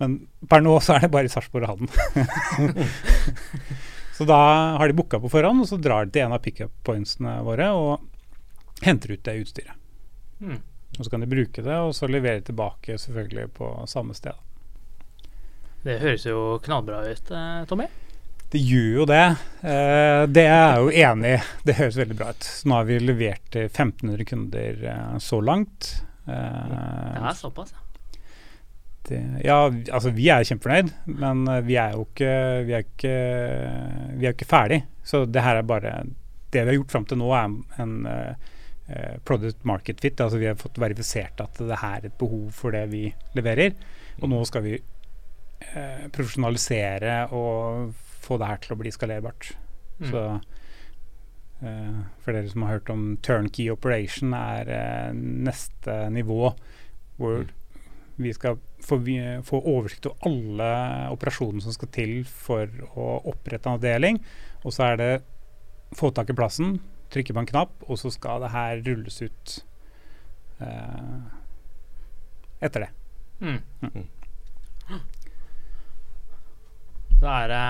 Men 0.00 0.18
per 0.48 0.64
nå 0.64 0.74
så 0.84 0.96
er 0.96 1.06
det 1.06 1.12
bare 1.14 1.28
i 1.28 1.32
Sarpsborg 1.32 1.64
og 1.64 1.72
Halden. 1.72 2.66
så 4.16 4.26
da 4.28 4.40
har 4.76 4.88
de 4.88 4.96
booka 4.96 5.20
på 5.22 5.32
forhånd, 5.32 5.64
og 5.64 5.70
så 5.70 5.80
drar 5.80 6.04
de 6.04 6.16
til 6.16 6.26
en 6.26 6.36
av 6.36 6.44
pickup 6.44 6.74
pointsene 6.84 7.38
våre 7.46 7.70
og 7.76 8.84
henter 8.84 9.16
ut 9.16 9.24
det 9.24 9.38
utstyret. 9.40 9.84
Mm. 10.44 10.60
Og 10.96 11.04
så 11.04 11.12
kan 11.12 11.24
de 11.24 11.28
bruke 11.30 11.64
det, 11.64 11.76
og 11.76 11.94
så 11.96 12.08
levere 12.08 12.44
tilbake 12.44 12.98
selvfølgelig 13.00 13.48
på 13.56 13.70
samme 13.88 14.16
sted. 14.16 14.36
Det 15.86 16.00
høres 16.02 16.24
jo 16.26 16.58
knallbra 16.64 17.04
ut, 17.06 17.30
eh, 17.30 17.64
Tommy. 17.70 17.86
Det 18.52 18.60
gjør 18.62 19.00
jo 19.00 19.06
det. 19.10 19.24
Eh, 19.66 20.22
det 20.30 20.44
er 20.46 20.60
jeg 20.60 20.82
jo 20.82 20.92
enig 21.08 21.32
i. 21.34 21.38
Det 21.66 21.74
høres 21.80 21.98
veldig 21.98 22.18
bra 22.18 22.28
ut. 22.30 22.50
Nå 22.68 22.76
har 22.78 22.86
vi 22.86 22.98
levert 23.02 23.48
til 23.54 23.66
1500 23.66 24.28
kunder 24.28 24.84
eh, 24.92 25.16
så 25.22 25.40
langt. 25.42 25.88
Eh, 26.28 26.36
det 26.36 27.24
er 27.24 27.40
såpass, 27.40 27.74
ja. 27.74 27.82
Det, 29.06 29.18
ja, 29.46 29.58
altså 29.94 30.10
vi 30.10 30.24
er 30.34 30.46
kjempefornøyd, 30.46 30.88
men 31.14 31.44
eh, 31.50 31.60
vi 31.62 31.76
er 31.78 31.92
jo 31.94 32.08
ikke 32.08 32.30
Vi 32.66 32.74
er 32.74 32.86
ikke, 32.86 33.16
vi 34.18 34.26
er 34.26 34.34
ikke 34.34 34.50
ferdig. 34.50 34.80
Så 35.06 35.24
det 35.30 35.42
her 35.42 35.60
er 35.60 35.66
bare 35.66 36.00
Det 36.50 36.62
vi 36.62 36.72
har 36.72 36.78
gjort 36.80 36.94
fram 36.94 37.06
til 37.06 37.22
nå, 37.22 37.30
er 37.34 37.82
en 37.82 37.96
product 39.26 39.64
market 39.66 40.00
fit. 40.00 40.20
Altså 40.22 40.38
vi 40.38 40.46
har 40.46 40.58
fått 40.58 40.78
verifisert 40.78 41.40
at 41.42 41.58
det 41.58 41.82
her 41.82 41.98
er 41.98 42.06
et 42.06 42.18
behov 42.18 42.52
for 42.54 42.74
det 42.74 42.86
vi 42.94 43.08
leverer. 43.34 43.74
Og 44.22 44.30
nå 44.30 44.44
skal 44.46 44.62
vi 44.64 44.76
eh, 44.78 46.06
profesjonalisere 46.14 47.26
og 47.34 47.94
få 48.26 48.38
det 48.40 48.50
her 48.50 48.62
til 48.62 48.74
å 48.74 48.80
bli 48.80 48.92
skalerbart. 48.94 49.52
Mm. 50.00 50.08
Så 50.10 50.24
uh, 51.62 52.00
for 52.22 52.32
dere 52.32 52.50
som 52.52 52.66
har 52.66 52.78
hørt 52.78 52.92
om 52.92 53.06
turnkey 53.26 53.70
operation, 53.72 54.34
er 54.36 54.72
uh, 54.72 55.12
neste 55.14 56.00
nivå 56.14 56.50
hvor 57.16 57.46
mm. 57.46 57.54
vi 58.20 58.34
skal 58.36 58.58
få, 58.84 58.98
vi, 59.06 59.16
få 59.46 59.62
oversikt 59.62 60.10
over 60.10 60.28
alle 60.28 60.72
operasjonene 61.14 61.64
som 61.64 61.74
skal 61.74 61.92
til 61.94 62.18
for 62.28 62.68
å 62.94 63.08
opprette 63.32 63.70
en 63.70 63.78
avdeling. 63.78 64.20
Og 64.64 64.74
så 64.74 64.90
er 64.90 65.00
det 65.00 65.10
få 65.96 66.10
tak 66.10 66.30
i 66.30 66.36
plassen, 66.36 66.78
trykke 67.14 67.34
på 67.34 67.42
en 67.42 67.48
knapp, 67.48 67.74
og 67.86 67.98
så 68.00 68.10
skal 68.12 68.42
det 68.42 68.52
her 68.54 68.80
rulles 68.86 69.20
ut 69.22 69.56
eh, 70.58 71.18
etter 72.66 72.86
det. 72.86 72.90
Mm. 73.40 73.60
Mm. 73.86 74.06
Så 77.20 77.28
er 77.30 77.46
er 77.46 77.52
det, 77.52 77.66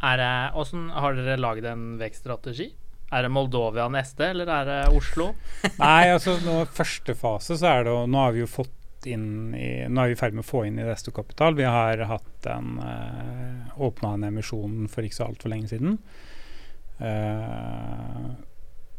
Åssen 0.00 0.90
har 0.94 1.16
dere 1.16 1.38
lagd 1.40 1.66
en 1.66 1.96
vekststrategi? 2.00 2.70
Er 3.08 3.24
det 3.24 3.30
Moldovia 3.32 3.86
neste, 3.88 4.30
eller 4.34 4.50
er 4.52 4.66
det 4.68 4.80
Oslo? 4.92 5.30
Nei, 5.80 6.10
altså 6.12 6.36
nå, 6.44 6.60
første 6.76 7.14
fase 7.16 7.56
så 7.56 7.70
er 7.70 7.86
det 7.88 7.94
Nå 8.12 8.20
har 8.20 8.34
vi 8.36 8.42
jo 8.42 8.50
fått 8.50 8.74
inn 9.08 9.54
i, 9.56 9.86
Nå 9.88 10.02
er 10.02 10.10
vi 10.10 10.16
i 10.16 10.18
ferd 10.18 10.36
med 10.36 10.44
å 10.44 10.48
få 10.48 10.64
inn 10.68 10.80
i 10.82 10.84
Kapital. 11.14 11.56
Vi 11.56 11.64
har 11.64 12.02
hatt 12.10 12.48
en 12.50 12.82
uh, 12.82 13.78
åpna 13.80 14.16
en 14.16 14.28
emisjon 14.28 14.88
for 14.92 15.06
ikke 15.06 15.20
så 15.20 15.28
altfor 15.30 15.54
lenge 15.54 15.70
siden. 15.70 15.96
Uh, 16.98 18.34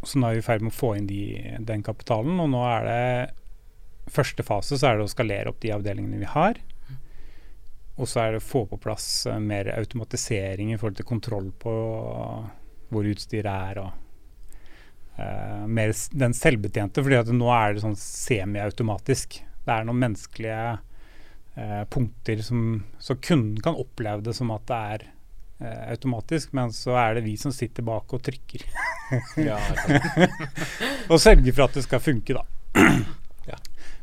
så 0.08 0.20
nå 0.20 0.30
er 0.30 0.40
vi 0.40 0.42
i 0.42 0.48
ferd 0.48 0.64
med 0.64 0.74
å 0.74 0.80
få 0.80 0.94
inn 0.98 1.10
de, 1.10 1.24
den 1.68 1.84
kapitalen. 1.86 2.40
Og 2.40 2.50
nå 2.50 2.64
er 2.66 2.88
det 2.88 4.10
første 4.10 4.46
fase 4.48 4.80
så 4.80 4.90
er 4.90 4.98
det 4.98 5.06
å 5.06 5.12
skalere 5.12 5.52
opp 5.52 5.60
de 5.62 5.74
avdelingene 5.76 6.22
vi 6.22 6.32
har. 6.34 6.62
Og 8.00 8.08
så 8.08 8.24
er 8.24 8.34
det 8.34 8.42
å 8.42 8.48
få 8.48 8.64
på 8.70 8.80
plass 8.80 9.28
uh, 9.28 9.36
mer 9.44 9.74
automatisering 9.76 10.72
i 10.72 10.78
forhold 10.80 11.00
til 11.00 11.08
kontroll 11.08 11.50
på 11.60 11.74
uh, 11.74 12.46
hvor 12.90 13.10
utstyret 13.10 13.52
er. 13.52 13.82
og 13.84 13.90
uh, 15.20 15.66
mer 15.68 15.94
den 16.24 16.36
selvbetjente, 16.36 17.04
fordi 17.04 17.20
at 17.20 17.32
nå 17.36 17.52
er 17.54 17.76
det 17.76 17.84
sånn 17.84 18.00
semiautomatisk. 18.00 19.42
Det 19.66 19.76
er 19.76 19.88
noen 19.88 20.06
menneskelige 20.06 20.78
punkter 21.92 22.40
som 22.46 22.60
Så 23.04 23.18
kunden 23.20 23.58
kan 23.60 23.76
oppleve 23.76 24.24
det 24.24 24.32
som 24.38 24.52
at 24.54 24.62
det 24.70 24.78
er 24.94 25.02
automatisk, 25.92 26.54
men 26.56 26.72
så 26.72 26.94
er 26.96 27.18
det 27.18 27.26
vi 27.26 27.34
som 27.42 27.52
sitter 27.52 27.84
bak 27.84 28.14
og 28.16 28.22
trykker. 28.24 28.64
og 31.12 31.20
sørger 31.20 31.52
for 31.52 31.66
at 31.66 31.76
det 31.76 31.84
skal 31.84 32.06
funke, 32.06 32.38
da. 32.38 32.46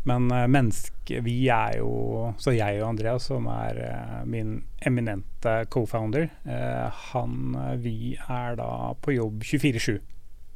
Men 0.06 0.30
uh, 0.30 0.46
menneske, 0.46 1.20
vi 1.26 1.48
er 1.50 1.80
jo 1.80 2.32
Så 2.38 2.54
jeg 2.54 2.78
og 2.80 2.92
Andreas, 2.92 3.26
som 3.26 3.48
er 3.50 3.80
uh, 3.82 4.20
min 4.28 4.60
eminente 4.86 5.56
co-founder, 5.72 6.28
uh, 6.46 7.00
han 7.10 7.56
Vi 7.82 8.14
er 8.14 8.58
da 8.60 8.70
på 9.02 9.16
jobb 9.16 9.42
24-7 9.42 9.98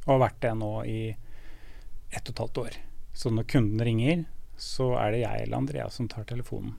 og 0.01 0.15
har 0.15 0.21
vært 0.23 0.39
det 0.41 0.51
nå 0.57 0.69
i 0.89 1.01
ett 2.09 2.23
og 2.25 2.31
et 2.31 2.39
halvt 2.41 2.57
år. 2.57 2.77
Så 3.13 3.29
når 3.29 3.45
kunden 3.53 3.83
ringer, 3.85 4.23
så 4.57 4.87
er 4.97 5.13
det 5.13 5.19
jeg 5.21 5.43
eller 5.43 5.59
Andreas 5.59 5.99
som 5.99 6.07
tar 6.09 6.25
telefonen. 6.25 6.73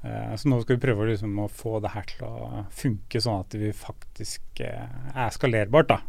så 0.00 0.48
nå 0.48 0.62
skal 0.62 0.78
vi 0.78 0.82
prøve 0.86 1.10
liksom, 1.10 1.36
å 1.44 1.50
få 1.52 1.76
det 1.84 1.92
her 1.92 2.08
til 2.08 2.24
å 2.24 2.62
funke 2.72 3.20
sånn 3.20 3.44
at 3.44 3.58
vi 3.60 3.68
faktisk 3.76 4.62
er 4.64 5.36
skalerbart. 5.36 5.92
da 5.92 6.00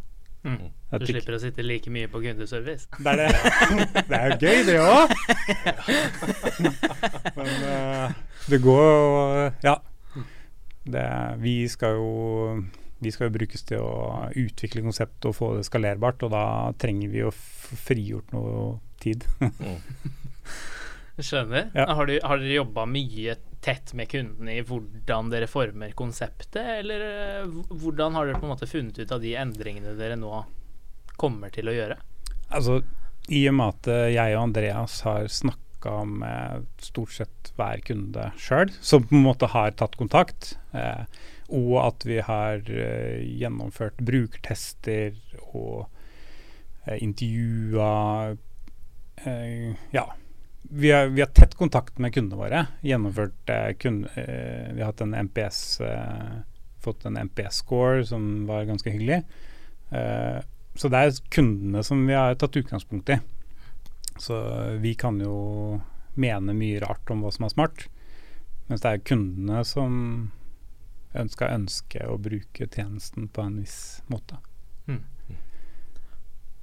Mm. 0.46 0.70
Du 0.96 1.04
slipper 1.06 1.36
å 1.36 1.40
sitte 1.42 1.64
like 1.64 1.90
mye 1.92 2.08
på 2.10 2.22
kundeservice. 2.22 2.88
Det 2.96 3.12
er, 3.12 3.20
det. 3.20 4.04
det 4.08 4.18
er 4.18 4.32
jo 4.32 4.38
gøy, 4.40 4.58
det 4.66 4.76
òg. 4.80 5.14
Men 7.36 7.52
uh, 7.66 8.18
det 8.48 8.60
går 8.64 8.84
jo 8.88 9.08
Ja. 9.66 9.76
Det, 10.90 11.06
vi 11.42 11.54
skal 11.68 11.98
jo 12.00 12.10
vi 13.00 13.10
skal 13.12 13.28
jo 13.28 13.36
brukes 13.36 13.62
til 13.68 13.84
å 13.84 14.28
utvikle 14.36 14.82
konseptet 14.84 15.28
og 15.28 15.36
få 15.36 15.54
det 15.56 15.64
skalerbart, 15.68 16.24
og 16.26 16.34
da 16.34 16.44
trenger 16.80 17.12
vi 17.12 17.22
å 17.24 17.32
frigjort 17.32 18.32
noe 18.34 18.74
tid. 19.00 19.24
Mm. 19.40 19.78
Skjønner. 21.26 21.70
Ja. 21.76 21.86
Har, 21.94 22.08
du, 22.08 22.18
har 22.22 22.40
dere 22.40 22.58
jobba 22.60 22.86
mye 22.88 23.36
tett 23.60 23.92
med 23.96 24.08
kundene 24.08 24.56
i 24.56 24.64
hvordan 24.64 25.30
dere 25.32 25.48
former 25.50 25.92
konseptet, 25.96 26.62
eller 26.80 27.04
eh, 27.04 27.58
hvordan 27.70 28.16
har 28.16 28.28
dere 28.28 28.40
på 28.40 28.48
en 28.48 28.54
måte 28.54 28.70
funnet 28.70 28.98
ut 28.98 29.12
av 29.12 29.20
de 29.22 29.34
endringene 29.36 29.96
dere 29.98 30.16
nå 30.20 30.44
kommer 31.20 31.52
til 31.52 31.68
å 31.68 31.76
gjøre? 31.76 31.98
Altså, 32.48 32.80
I 33.28 33.44
og 33.50 33.58
med 33.58 33.74
at 33.74 33.90
eh, 33.92 34.06
jeg 34.16 34.36
og 34.36 34.46
Andreas 34.46 35.00
har 35.06 35.28
snakka 35.28 35.98
med 36.08 36.70
stort 36.84 37.12
sett 37.16 37.52
hver 37.56 37.84
kunde 37.84 38.30
sjøl, 38.40 38.72
som 38.80 39.04
på 39.04 39.16
en 39.16 39.26
måte 39.28 39.50
har 39.52 39.76
tatt 39.76 39.98
kontakt, 40.00 40.54
eh, 40.72 41.04
og 41.50 41.74
at 41.82 42.06
vi 42.06 42.20
har 42.24 42.64
eh, 42.70 43.20
gjennomført 43.40 44.00
brukertester 44.06 45.16
og 45.50 45.84
eh, 46.86 46.96
intervjua 47.02 47.92
eh, 49.26 49.76
ja, 49.92 50.06
vi 50.72 50.90
har, 50.92 51.06
vi 51.06 51.20
har, 51.20 51.28
tett 51.34 51.54
kontakt 51.58 51.98
med 51.98 52.14
kundene 52.14 52.38
våre. 52.38 52.66
Gjennomført 52.86 53.50
eh, 53.50 53.72
kunde, 53.78 54.08
eh, 54.14 54.72
Vi 54.74 54.80
har 54.80 54.92
hatt 54.92 55.00
en 55.00 55.14
MPS 55.14 55.80
eh, 55.80 56.40
fått 56.80 57.04
en 57.04 57.16
MPS-score 57.16 58.06
som 58.06 58.46
var 58.46 58.64
ganske 58.64 58.90
hyggelig. 58.90 59.22
Eh, 59.90 60.38
så 60.74 60.88
det 60.88 60.98
er 60.98 61.22
kundene 61.28 61.82
som 61.84 62.06
vi 62.06 62.14
har 62.14 62.34
tatt 62.34 62.56
utgangspunkt 62.56 63.10
i. 63.10 63.18
Så 64.18 64.36
vi 64.78 64.94
kan 64.94 65.20
jo 65.20 65.80
mene 66.14 66.54
mye 66.54 66.80
rart 66.80 67.10
om 67.10 67.24
hva 67.24 67.32
som 67.34 67.46
er 67.46 67.54
smart. 67.54 67.86
Mens 68.68 68.84
det 68.84 68.92
er 68.92 69.04
kundene 69.10 69.64
som 69.66 69.94
ønsker 71.18 71.50
ønske 71.50 72.06
å 72.06 72.18
bruke 72.22 72.68
tjenesten 72.70 73.28
på 73.28 73.42
en 73.42 73.58
viss 73.58 73.80
måte. 74.06 74.38
Mm. 74.86 75.02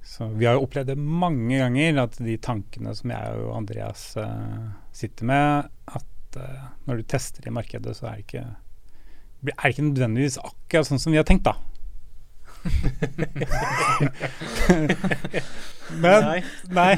Så 0.08 0.24
vi 0.32 0.46
har 0.48 0.56
jo 0.56 0.64
opplevd 0.64 0.88
det 0.88 0.96
mange 0.98 1.58
ganger, 1.60 1.98
at 2.00 2.14
de 2.24 2.38
tankene 2.40 2.94
som 2.96 3.10
jeg 3.12 3.28
og 3.42 3.50
Andreas 3.58 4.16
uh, 4.16 4.72
sitter 4.96 5.24
med, 5.28 5.68
at 5.92 6.38
uh, 6.40 6.64
når 6.88 6.96
du 6.96 7.02
tester 7.12 7.44
i 7.44 7.52
markedet, 7.52 7.92
så 7.96 8.06
er 8.08 8.12
det 8.16 8.24
ikke, 8.24 8.44
er 9.52 9.60
det 9.60 9.74
ikke 9.74 9.90
nødvendigvis 9.90 10.40
akkurat 10.40 10.88
sånn 10.88 11.02
som 11.02 11.12
vi 11.12 11.20
har 11.20 11.28
tenkt, 11.28 11.44
da. 11.44 11.52
Men 16.02 16.24
Nei. 16.24 16.40
nei. 16.74 16.94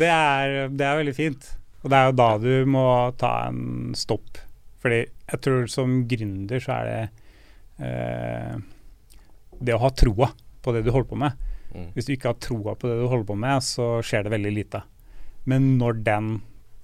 det, 0.00 0.08
er, 0.08 0.68
det 0.70 0.86
er 0.86 0.96
veldig 0.98 1.14
fint. 1.18 1.42
Og 1.82 1.90
det 1.90 1.96
er 1.98 2.04
jo 2.08 2.14
da 2.18 2.38
du 2.42 2.66
må 2.70 2.86
ta 3.20 3.30
en 3.50 3.60
stopp. 3.98 4.30
Fordi 4.82 5.00
jeg 5.02 5.38
tror 5.44 5.60
som 5.70 5.88
gründer 6.10 6.58
så 6.62 6.70
er 6.80 6.84
det 6.88 7.02
eh, 7.86 8.54
det 9.62 9.74
å 9.76 9.82
ha 9.84 9.90
troa 9.94 10.28
på 10.62 10.74
det 10.74 10.84
du 10.86 10.92
holder 10.94 11.10
på 11.10 11.18
med. 11.20 11.42
Mm. 11.72 11.90
Hvis 11.96 12.08
du 12.08 12.14
ikke 12.14 12.32
har 12.32 12.40
troa 12.42 12.74
på 12.76 12.88
det 12.88 13.00
du 13.00 13.06
holder 13.10 13.28
på 13.28 13.36
med, 13.44 13.64
så 13.64 13.88
skjer 14.04 14.26
det 14.26 14.34
veldig 14.34 14.54
lite. 14.54 14.82
Men 15.48 15.74
når 15.80 16.02
den, 16.06 16.32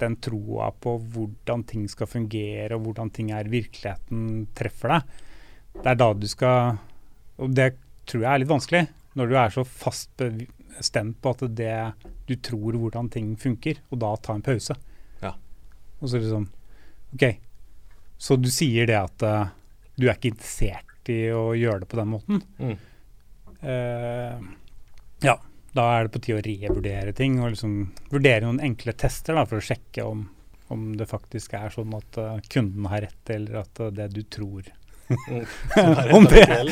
den 0.00 0.16
troa 0.25 0.70
på 0.82 0.97
hvordan 1.12 1.64
ting 1.68 1.87
skal 1.90 2.11
fungere, 2.11 2.75
og 2.76 2.87
hvordan 2.87 3.12
ting 3.14 3.32
er 3.35 3.47
i 3.47 3.54
virkeligheten, 3.58 4.47
treffer 4.58 4.97
deg, 4.97 5.18
det 5.78 5.90
er 5.92 5.99
da 6.00 6.08
du 6.16 6.25
skal 6.26 6.78
Og 7.38 7.52
det 7.54 7.68
tror 8.08 8.25
jeg 8.25 8.30
er 8.32 8.40
litt 8.42 8.50
vanskelig, 8.50 8.87
når 9.14 9.28
du 9.28 9.35
er 9.38 9.52
så 9.54 9.62
fast 9.68 10.25
bestemt 10.78 11.20
på 11.23 11.35
at 11.35 11.44
det 11.54 11.75
du 12.26 12.35
tror 12.42 12.76
hvordan 12.78 13.11
ting 13.12 13.35
funker, 13.38 13.78
og 13.92 14.00
da 14.02 14.14
ta 14.23 14.35
en 14.35 14.44
pause. 14.44 14.75
Ja. 15.23 15.35
Og 16.00 16.11
så 16.11 16.18
liksom 16.18 16.49
OK, 17.14 17.25
så 18.18 18.37
du 18.37 18.49
sier 18.52 18.88
det 18.90 18.99
at 18.99 19.25
uh, 19.25 19.52
du 19.97 20.08
er 20.08 20.16
ikke 20.16 20.32
interessert 20.35 21.11
i 21.12 21.28
å 21.32 21.52
gjøre 21.56 21.85
det 21.85 21.90
på 21.90 21.99
den 22.00 22.11
måten. 22.11 22.42
Mm. 22.58 22.75
Uh, 23.62 24.38
ja, 25.25 25.37
da 25.75 25.87
er 25.97 26.07
det 26.07 26.15
på 26.15 26.23
tide 26.25 26.41
å 26.41 26.47
revurdere 26.47 27.15
ting 27.17 27.38
og 27.43 27.55
liksom 27.55 27.79
vurdere 28.12 28.47
noen 28.47 28.62
enkle 28.71 28.95
tester 28.99 29.38
da, 29.38 29.47
for 29.49 29.61
å 29.61 29.69
sjekke 29.69 30.07
om, 30.07 30.27
om 30.75 30.91
det 30.99 31.09
faktisk 31.11 31.57
er 31.59 31.75
sånn 31.75 31.97
at 31.99 32.21
uh, 32.23 32.37
kunden 32.53 32.91
har 32.93 33.09
rett, 33.09 33.25
eller 33.35 33.65
at 33.65 33.87
det 33.97 34.12
du 34.15 34.23
tror 34.27 34.75
Mm. 35.09 35.47
om 36.17 36.25
det. 36.25 36.49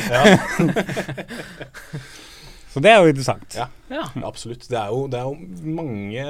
Så 2.77 2.81
det 2.85 2.91
er 2.93 2.99
jo 3.01 3.09
interessant. 3.09 3.55
Ja, 3.57 3.65
ja. 3.89 4.03
absolutt. 4.27 4.67
Det 4.69 4.77
er 4.77 4.91
jo, 4.93 5.07
det 5.09 5.17
er 5.17 5.25
jo 5.25 5.71
mange, 5.73 6.25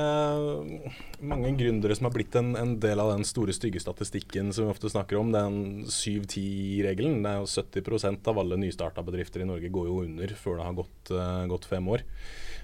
mange 1.19 1.49
gründere 1.59 1.95
som 1.97 2.07
har 2.07 2.13
blitt 2.15 2.37
en, 2.39 2.53
en, 2.55 2.69
del 2.79 3.01
av 3.03 3.09
den 3.11 3.25
store, 3.27 3.51
stygge 3.51 3.81
statistikken 3.83 4.53
som 4.55 4.63
vi 4.63 4.71
ofte 4.71 4.87
snakker 4.93 5.19
om. 5.19 5.33
Den 5.35 5.57
7-10-regelen. 5.91 7.17
Det 7.25 7.33
er 7.33 7.41
jo 7.41 7.49
70% 7.51 8.29
av 8.31 8.39
alle 8.39 8.59
nystarta 8.61 9.03
bedrifter 9.03 9.43
i 9.43 9.49
Norge 9.49 9.71
går 9.75 9.89
jo 9.89 9.97
under 10.05 10.31
før 10.39 10.61
det 10.61 10.67
har 10.69 10.77
gått, 10.77 11.11
uh, 11.11 11.43
gått 11.51 11.67
fem 11.67 11.89
år. 11.91 12.05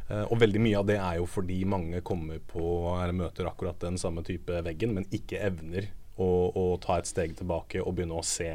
Uh, 0.07 0.23
og 0.29 0.39
veldig 0.45 0.61
mye 0.63 0.79
av 0.79 0.87
det 0.87 0.97
er 1.01 1.19
jo 1.19 1.27
fordi 1.33 1.59
mange 1.67 1.99
kommer 2.07 2.39
på 2.53 2.63
eller 2.93 3.19
møter 3.19 3.51
akkurat 3.51 3.83
den 3.83 3.99
samme 3.99 4.23
type 4.23 4.63
veggen, 4.63 4.95
men 4.95 5.09
ikke 5.11 5.43
evner 5.43 5.91
å, 6.15 6.29
å 6.55 6.69
ta 6.79 7.01
et 7.01 7.11
steg 7.11 7.35
tilbake 7.35 7.83
og 7.83 7.97
begynne 7.97 8.15
å 8.15 8.23
se 8.23 8.53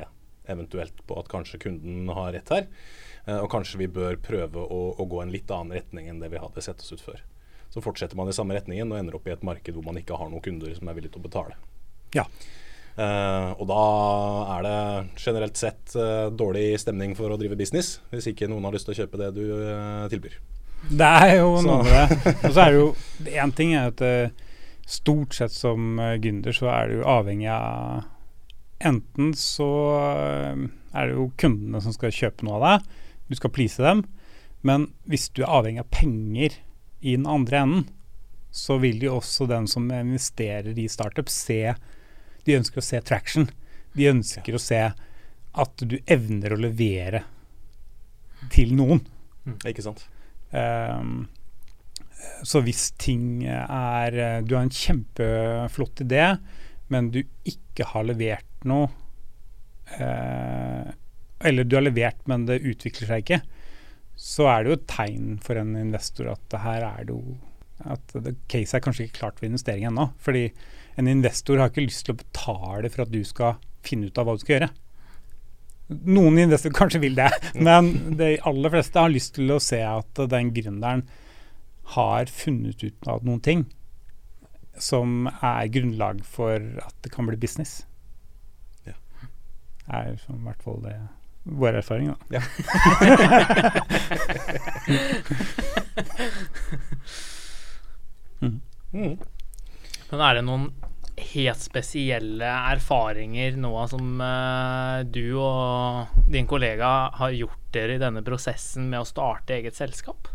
eventuelt 0.49 1.05
på 1.05 1.21
at 1.21 1.29
kanskje 1.29 1.61
kunden 1.69 2.09
har 2.17 2.33
rett 2.33 2.57
her. 2.57 2.73
Eh, 3.29 3.37
og 3.37 3.51
kanskje 3.53 3.83
vi 3.83 3.91
bør 3.93 4.17
prøve 4.25 4.63
å, 4.63 4.81
å, 4.97 5.09
gå 5.09 5.21
en 5.23 5.33
litt 5.33 5.51
annen 5.53 5.77
retning 5.77 6.09
enn 6.09 6.23
det 6.23 6.31
vi 6.33 6.41
hadde 6.41 6.65
sett 6.65 6.81
oss 6.81 6.95
ut 6.95 7.05
før. 7.05 7.21
Så 7.69 7.85
fortsetter 7.85 8.17
man 8.17 8.31
i 8.31 8.37
samme 8.37 8.57
retningen 8.57 8.89
og 8.93 9.01
ender 9.01 9.19
opp 9.19 9.29
i 9.29 9.35
et 9.35 9.45
marked 9.45 9.75
hvor 9.77 9.85
man 9.85 9.99
ikke 10.01 10.17
har 10.17 10.31
noen 10.31 10.45
kunder 10.45 10.73
som 10.77 10.89
er 10.89 10.97
villige 10.97 11.13
til 11.17 11.21
å 11.21 11.29
betale. 11.29 11.59
Ja. 12.17 12.25
Uh, 12.99 13.53
og 13.61 13.69
da 13.71 13.83
er 14.57 14.65
det 14.65 14.79
generelt 15.23 15.59
sett 15.61 15.93
uh, 15.95 16.33
dårlig 16.35 16.73
stemning 16.83 17.13
for 17.15 17.31
å 17.31 17.37
drive 17.39 17.55
business, 17.59 17.99
hvis 18.11 18.27
ikke 18.33 18.49
noen 18.51 18.65
har 18.67 18.75
lyst 18.75 18.89
til 18.89 18.97
å 18.97 18.99
kjøpe 19.05 19.21
det 19.21 19.29
du 19.37 19.45
uh, 19.53 20.09
tilbyr. 20.11 20.35
Det 20.89 21.11
er 21.29 21.35
jo 21.37 21.53
så. 21.61 21.67
noe 21.69 21.85
med 21.85 21.95
det. 21.95 22.33
Og 22.49 22.57
så 22.57 22.65
er 22.65 22.73
det 22.73 22.81
jo 22.81 22.89
Én 23.45 23.53
ting 23.55 23.75
er 23.77 23.93
at 23.93 24.03
stort 24.89 25.37
sett 25.37 25.53
som 25.53 26.01
gründer 26.23 26.55
så 26.55 26.71
er 26.73 26.91
du 26.95 27.05
avhengig 27.07 27.51
av 27.53 28.07
Enten 28.89 29.33
så 29.35 29.67
er 29.99 31.09
det 31.11 31.17
jo 31.17 31.25
kundene 31.39 31.83
som 31.83 31.95
skal 31.95 32.15
kjøpe 32.15 32.47
noe 32.47 32.61
av 32.61 32.63
deg, 32.63 33.01
du 33.29 33.37
skal 33.37 33.53
please 33.55 33.83
dem. 33.83 34.05
Men 34.67 34.89
hvis 35.09 35.29
du 35.31 35.45
er 35.45 35.53
avhengig 35.61 35.85
av 35.85 35.93
penger 35.95 36.59
i 37.01 37.15
den 37.15 37.29
andre 37.31 37.63
enden, 37.63 37.87
så 38.51 38.79
vil 38.83 39.03
jo 39.05 39.19
også 39.19 39.47
den 39.51 39.69
som 39.71 39.91
investerer 39.93 40.79
i 40.79 40.89
startup, 40.91 41.29
se 41.29 41.75
De 42.47 42.57
ønsker 42.57 42.81
å 42.81 42.85
se 42.85 43.01
traction. 43.05 43.49
De 43.93 44.09
ønsker 44.09 44.55
å 44.57 44.63
se 44.63 44.81
at 45.59 45.83
du 45.85 45.99
evner 46.09 46.55
å 46.55 46.61
levere 46.61 47.25
til 48.55 48.73
noen. 48.79 49.03
Mm. 49.45 49.59
Ikke 49.69 49.85
sant. 49.85 50.07
Um, 50.49 51.27
så 52.47 52.63
hvis 52.65 52.89
ting 52.99 53.45
er 53.47 54.41
Du 54.47 54.55
har 54.57 54.65
en 54.65 54.73
kjempeflott 54.73 56.03
idé, 56.07 56.39
men 56.89 57.11
du 57.13 57.21
ikke 57.47 57.85
har 57.93 58.07
levert 58.09 58.65
noe 58.67 58.89
eh, 60.01 60.89
Eller 61.45 61.65
du 61.65 61.77
har 61.79 61.85
levert, 61.87 62.19
men 62.27 62.47
det 62.49 62.63
utvikler 62.67 63.11
seg 63.11 63.25
ikke. 63.25 63.41
Så 64.19 64.49
er 64.51 64.65
det 64.65 64.73
jo 64.73 64.79
et 64.81 64.89
tegn 64.91 65.37
for 65.45 65.61
en 65.61 65.77
investor 65.79 66.33
at 66.33 66.43
det 66.51 66.65
her 66.65 66.87
er 66.87 67.07
det 67.07 67.15
jo 67.15 67.39
at 67.87 68.17
det, 68.25 68.35
case 68.51 68.75
er 68.75 68.83
kanskje 68.83 69.07
ikke 69.07 69.21
klart 69.21 69.39
for 69.39 69.47
investering 69.47 69.87
ennå. 69.87 70.09
Fordi 70.19 70.49
en 70.99 71.11
investor 71.11 71.61
har 71.61 71.71
ikke 71.71 71.87
lyst 71.87 72.07
til 72.07 72.17
å 72.17 72.21
betale 72.25 72.91
for 72.91 73.05
at 73.05 73.15
du 73.15 73.21
skal 73.27 73.59
finne 73.87 74.11
ut 74.11 74.19
av 74.19 74.27
hva 74.27 74.35
du 74.35 74.43
skal 74.43 74.57
gjøre. 74.57 74.71
Noen 75.89 76.43
investorer 76.43 76.77
kanskje 76.77 77.01
vil 77.01 77.15
det, 77.17 77.31
men 77.57 78.19
de 78.19 78.35
aller 78.49 78.75
fleste 78.75 79.01
har 79.01 79.13
lyst 79.13 79.37
til 79.39 79.55
å 79.55 79.63
se 79.63 79.79
at 79.81 80.21
den 80.29 80.51
gründeren 80.57 81.07
har 81.95 82.29
funnet 82.29 82.83
ut 82.85 83.09
av 83.09 83.23
noen 83.25 83.41
ting 83.41 83.63
som 84.79 85.31
er 85.41 85.71
grunnlag 85.73 86.21
for 86.27 86.61
at 86.85 86.99
det 87.03 87.11
kan 87.15 87.27
bli 87.27 87.39
business 87.41 87.81
Ja. 88.87 88.95
er 89.89 90.19
som 90.23 90.37
i 90.37 90.45
hvert 90.45 90.63
fall 90.63 90.83
det 90.85 90.99
vår 91.43 91.75
erfaring, 91.75 92.09
da. 92.09 92.17
Ja. 92.29 92.43
mm. 98.41 98.61
Mm. 98.93 99.19
Men 100.11 100.21
er 100.21 100.35
det 100.35 100.45
noen 100.47 100.73
helt 101.19 101.61
spesielle 101.61 102.49
erfaringer 102.73 103.57
nå 103.59 103.73
som 103.91 104.21
uh, 104.23 105.03
du 105.05 105.35
og 105.41 106.07
din 106.31 106.47
kollega 106.49 107.11
har 107.19 107.35
gjort 107.35 107.65
dere 107.75 107.97
i 107.97 108.03
denne 108.03 108.23
prosessen 108.25 108.89
med 108.91 109.03
å 109.03 109.09
starte 109.09 109.55
eget 109.59 109.77
selskap, 109.79 110.29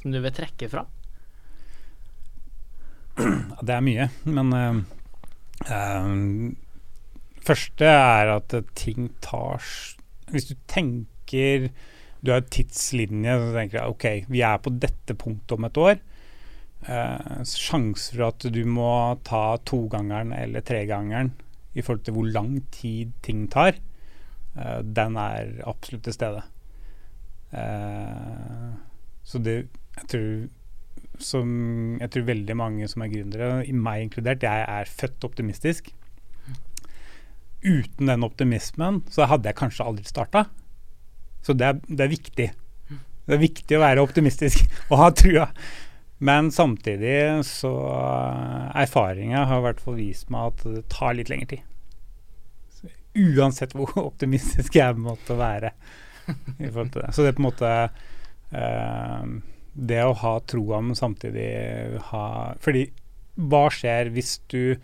som 0.00 0.14
du 0.14 0.20
vil 0.22 0.34
trekke 0.34 0.68
fra? 0.72 0.86
Det 3.66 3.74
er 3.74 3.84
mye, 3.84 4.08
men 4.24 4.54
uh, 4.56 4.76
uh, 5.68 6.14
første 7.42 7.88
er 7.88 8.36
at 8.38 8.56
ting 8.78 9.10
tar 9.24 9.60
Hvis 10.32 10.48
du 10.48 10.56
tenker 10.70 11.68
Du 12.22 12.30
har 12.30 12.40
en 12.40 12.50
tidslinje, 12.54 13.34
så 13.34 13.52
tenker 13.56 13.78
jeg 13.80 13.92
OK, 13.92 14.04
vi 14.30 14.42
er 14.46 14.60
på 14.62 14.70
dette 14.78 15.16
punktet 15.18 15.56
om 15.56 15.66
et 15.66 15.78
år. 15.82 15.96
Eh, 16.86 17.40
sjanse 17.46 18.14
for 18.14 18.28
at 18.28 18.46
du 18.54 18.60
må 18.66 18.90
ta 19.26 19.56
togangeren 19.66 20.30
eller 20.34 20.62
tregangeren 20.66 21.32
i 21.74 21.82
forhold 21.82 22.04
til 22.06 22.16
hvor 22.16 22.30
lang 22.30 22.56
tid 22.74 23.10
ting 23.26 23.44
tar, 23.50 23.74
eh, 24.54 24.80
den 24.82 25.18
er 25.18 25.52
absolutt 25.66 26.04
til 26.06 26.14
stede. 26.14 26.42
Eh, 27.58 28.70
så 29.26 29.42
det 29.42 29.56
jeg 29.98 30.08
tror, 30.14 30.30
som, 31.22 31.48
jeg 32.00 32.10
tror 32.10 32.30
veldig 32.30 32.56
mange 32.56 32.86
som 32.88 33.02
er 33.02 33.12
gründere, 33.12 33.50
meg 33.74 34.06
inkludert, 34.06 34.46
jeg 34.46 34.66
er 34.66 34.94
født 35.02 35.26
optimistisk 35.26 35.90
uten 37.62 38.10
den 38.10 38.26
optimismen 38.26 39.00
så 39.10 39.26
hadde 39.30 39.50
jeg 39.50 39.58
kanskje 39.60 39.86
aldri 39.86 40.06
starta. 40.08 40.46
Så 41.42 41.54
det 41.58 41.68
er, 41.68 41.80
det 41.86 42.04
er, 42.04 42.12
viktig. 42.12 42.48
Det 43.26 43.36
er 43.36 43.42
viktig 43.42 43.78
å 43.78 43.82
være 43.82 44.04
optimistisk 44.04 44.62
og 44.90 44.98
ha 45.00 45.10
trua. 45.14 45.48
Men 46.22 46.52
samtidig 46.54 47.42
så 47.48 47.72
Erfaringa 48.78 49.42
har 49.50 49.58
i 49.58 49.66
hvert 49.66 49.82
fall 49.82 49.98
vist 49.98 50.30
meg 50.30 50.52
at 50.52 50.64
det 50.76 50.84
tar 50.92 51.16
litt 51.18 51.32
lengre 51.32 51.56
tid. 51.56 51.64
Så 52.78 52.92
uansett 53.18 53.74
hvor 53.78 53.90
optimistisk 54.10 54.78
jeg 54.78 54.98
måtte 55.02 55.38
være 55.38 55.72
i 56.62 56.68
forhold 56.68 56.92
til 56.94 57.02
det. 57.02 57.10
Så 57.10 57.24
det 57.24 57.32
er 57.32 57.38
på 57.38 57.42
en 57.42 57.48
måte 57.48 57.70
eh, 58.54 59.32
Det 59.90 60.02
å 60.04 60.14
ha 60.22 60.36
troa, 60.46 60.78
men 60.84 60.94
samtidig 60.94 61.48
ha 62.12 62.26
Fordi 62.62 62.84
hva 63.34 63.64
skjer 63.72 64.12
hvis 64.12 64.36
du 64.52 64.76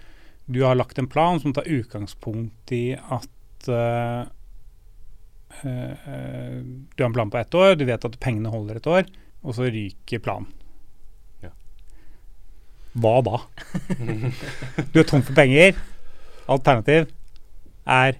du 0.48 0.62
har 0.64 0.74
lagt 0.74 0.98
en 0.98 1.08
plan 1.08 1.40
som 1.40 1.52
tar 1.52 1.68
utgangspunkt 1.68 2.72
i 2.72 2.96
at 2.96 3.68
uh, 3.68 4.24
uh, 5.64 6.60
du 6.96 7.02
har 7.02 7.08
en 7.10 7.16
plan 7.16 7.30
på 7.30 7.38
ett 7.38 7.54
år, 7.54 7.74
du 7.76 7.84
vet 7.84 8.04
at 8.04 8.20
pengene 8.20 8.52
holder 8.52 8.80
et 8.80 8.88
år, 8.88 9.10
og 9.44 9.58
så 9.58 9.68
ryker 9.68 10.22
planen. 10.24 10.48
Ja. 11.44 11.52
Hva 12.96 13.18
da? 13.26 13.42
du 14.92 15.02
er 15.02 15.08
tom 15.08 15.22
for 15.22 15.36
penger. 15.36 15.76
alternativ 16.48 17.12
er 17.84 18.16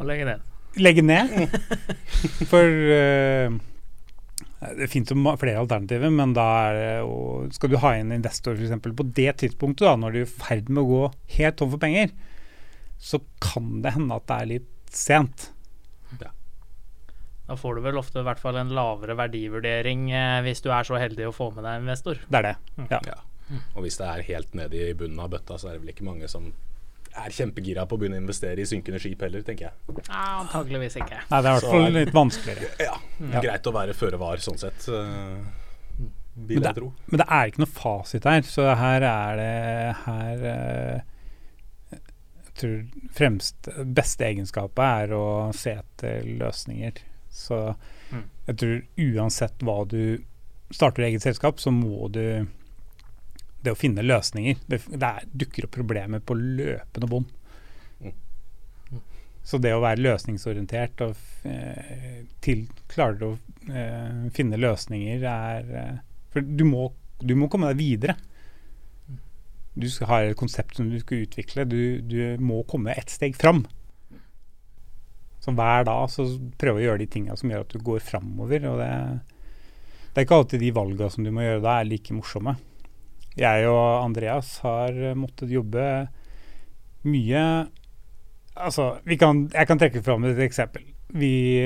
Å 0.00 0.06
legge 0.08 0.24
ned. 0.24 0.46
Legge 0.80 1.02
ned. 1.04 1.58
For 2.50 2.64
uh, 2.64 3.52
det 4.60 4.90
finnes 4.92 5.08
jo 5.08 5.36
flere 5.40 5.60
alternativer, 5.62 6.10
men 6.12 6.34
da 6.36 6.46
er 6.66 6.74
det 6.76 7.54
Skal 7.56 7.70
du 7.72 7.78
ha 7.80 7.94
inn 7.96 8.12
investor 8.12 8.58
f.eks. 8.58 8.82
på 8.84 9.06
det 9.16 9.32
tidspunktet, 9.40 9.86
da, 9.86 9.94
når 9.96 10.12
du 10.12 10.18
er 10.20 10.26
i 10.26 10.32
ferd 10.32 10.68
med 10.68 10.82
å 10.82 10.90
gå 10.90 11.06
helt 11.38 11.56
tom 11.56 11.72
for 11.72 11.80
penger, 11.80 12.12
så 13.00 13.22
kan 13.40 13.80
det 13.80 13.94
hende 13.96 14.20
at 14.20 14.28
det 14.28 14.36
er 14.36 14.50
litt 14.50 14.92
sent. 14.92 15.48
Ja. 16.20 16.34
Da 17.48 17.56
får 17.56 17.78
du 17.78 17.86
vel 17.88 17.98
ofte 17.98 18.20
i 18.20 18.26
hvert 18.26 18.42
fall 18.42 18.60
en 18.60 18.74
lavere 18.76 19.16
verdivurdering 19.18 20.10
eh, 20.12 20.42
hvis 20.44 20.60
du 20.62 20.68
er 20.74 20.84
så 20.86 21.00
heldig 21.00 21.30
å 21.30 21.34
få 21.34 21.48
med 21.56 21.64
deg 21.64 21.80
investor. 21.80 22.20
Det 22.28 22.42
er 22.42 22.50
det, 22.50 22.56
ja. 22.92 23.00
ja. 23.14 23.20
Og 23.74 23.86
hvis 23.86 23.96
det 23.98 24.10
er 24.10 24.26
helt 24.28 24.52
nede 24.58 24.90
i 24.90 24.92
bunnen 24.94 25.24
av 25.24 25.32
bøtta, 25.32 25.56
så 25.58 25.70
er 25.70 25.78
det 25.78 25.86
vel 25.86 25.94
ikke 25.94 26.06
mange 26.06 26.28
som 26.30 26.52
er 27.18 27.34
kjempegira 27.34 27.86
på 27.88 27.96
å 27.96 28.00
begynne 28.00 28.18
å 28.20 28.22
investere 28.22 28.62
i 28.62 28.68
synkende 28.68 29.00
skip 29.02 29.22
heller, 29.24 29.42
tenker 29.46 29.68
jeg. 29.68 29.96
Ja, 30.06 30.24
antageligvis 30.40 30.98
ikke. 31.00 31.18
Nei, 31.30 31.40
det 31.40 31.50
er 31.50 31.50
i 31.50 31.58
hvert 31.58 31.74
fall 31.74 31.96
litt 31.96 32.12
vanskeligere. 32.14 32.70
Ja, 32.90 32.96
ja. 33.20 33.42
Greit 33.44 33.66
å 33.66 33.74
være 33.74 33.96
føre 33.96 34.20
var 34.20 34.42
sånn 34.42 34.60
sett, 34.60 34.86
uh, 34.88 35.40
vil 36.48 36.62
jeg 36.62 36.76
tro. 36.76 36.90
Men 37.10 37.22
det 37.22 37.26
er 37.36 37.50
ikke 37.50 37.64
noe 37.64 37.74
fasit 37.74 38.28
her, 38.30 38.44
så 38.46 38.68
her 38.78 39.06
er 39.06 39.40
det 39.40 39.50
her 40.04 40.44
uh, 40.46 41.98
Jeg 41.98 42.54
tror 42.62 42.78
fremst 43.16 43.70
beste 43.98 44.28
egenskapet 44.30 44.84
er 44.86 45.14
å 45.16 45.26
se 45.56 45.76
etter 45.82 46.26
løsninger. 46.40 47.02
Så 47.30 47.60
mm. 48.10 48.24
jeg 48.48 48.60
tror 48.62 48.80
uansett 49.10 49.66
hva 49.66 49.82
du 49.90 50.02
starter 50.70 51.08
eget 51.08 51.26
selskap, 51.26 51.58
så 51.60 51.72
må 51.74 52.08
du 52.14 52.46
det 53.64 53.74
å 53.74 53.78
finne 53.78 54.04
løsninger. 54.04 54.62
Det, 54.66 54.80
det 54.90 55.10
er, 55.10 55.28
dukker 55.42 55.66
opp 55.66 55.76
problemer 55.76 56.22
på 56.24 56.36
løpende 56.38 57.10
bånd. 57.10 57.28
Mm. 58.00 58.14
Så 59.44 59.60
det 59.62 59.74
å 59.74 59.82
være 59.84 60.04
løsningsorientert 60.04 61.04
og 61.04 61.16
klare 61.42 62.24
til, 62.44 62.64
klarer 62.90 63.26
å 63.26 63.32
eh, 63.68 64.26
finne 64.36 64.60
løsninger 64.60 65.24
er 65.28 65.74
eh, 65.82 65.96
For 66.32 66.44
du 66.44 66.64
må, 66.68 66.90
du 67.20 67.34
må, 67.36 67.48
komme 67.52 67.72
deg 67.72 67.80
videre. 67.80 68.16
Du 69.74 69.86
har 70.08 70.26
et 70.26 70.38
konsept 70.38 70.76
som 70.76 70.88
du 70.90 70.98
skal 71.00 71.26
utvikle. 71.26 71.66
Du, 71.68 72.00
du 72.04 72.40
må 72.42 72.62
komme 72.68 72.96
ett 72.96 73.12
steg 73.12 73.36
fram. 73.38 73.64
Så 75.40 75.54
hver 75.56 75.86
dag 75.88 76.08
så 76.12 76.26
prøve 76.60 76.82
å 76.82 76.84
gjøre 76.84 77.00
de 77.00 77.10
tinga 77.12 77.36
som 77.38 77.50
gjør 77.50 77.64
at 77.64 77.72
du 77.72 77.84
går 77.84 78.02
framover. 78.04 78.66
Og 78.68 78.80
det, 78.82 78.90
det 80.10 80.20
er 80.20 80.26
ikke 80.26 80.40
alltid 80.42 80.64
de 80.64 80.74
valga 80.76 81.08
som 81.12 81.24
du 81.24 81.32
må 81.32 81.46
gjøre 81.46 81.64
da, 81.64 81.78
er 81.80 81.88
like 81.88 82.16
morsomme 82.16 82.58
jeg 83.38 83.68
og 83.70 84.04
Andreas 84.04 84.56
har 84.64 84.96
måttet 85.18 85.52
jobbe 85.52 85.84
mye 87.06 87.44
Altså, 88.60 88.98
kan, 89.16 89.46
jeg 89.54 89.66
kan 89.70 89.78
trekke 89.80 90.02
fram 90.04 90.24
et 90.28 90.40
eksempel. 90.44 90.82
Vi, 91.16 91.62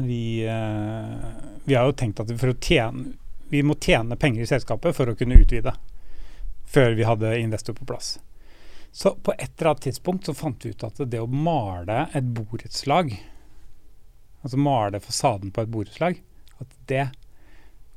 vi, 0.00 0.22
uh, 0.48 1.26
vi 1.62 1.76
har 1.76 1.86
jo 1.86 1.94
tenkt 1.94 2.24
at 2.24 2.32
tjene, 2.64 3.12
vi 3.52 3.60
må 3.62 3.76
tjene 3.78 4.16
penger 4.18 4.42
i 4.42 4.48
selskapet 4.50 4.96
for 4.96 5.12
å 5.12 5.14
kunne 5.14 5.38
utvide. 5.38 5.76
Før 6.66 6.96
vi 6.98 7.06
hadde 7.06 7.36
investor 7.38 7.76
på 7.76 7.86
plass. 7.86 8.16
Så 8.90 9.12
på 9.22 9.34
et 9.36 9.52
eller 9.60 9.70
annet 9.70 9.86
tidspunkt 9.86 10.26
så 10.26 10.34
fant 10.34 10.64
vi 10.64 10.72
ut 10.72 10.84
at 10.88 10.98
det 11.04 11.20
å 11.20 11.28
male 11.28 12.06
et 12.16 12.24
borettslag, 12.34 13.12
altså 14.40 14.58
male 14.58 15.00
fasaden 15.04 15.52
på 15.52 15.62
et 15.62 15.70
borettslag, 15.70 16.18
at 16.58 16.76
det 16.90 17.04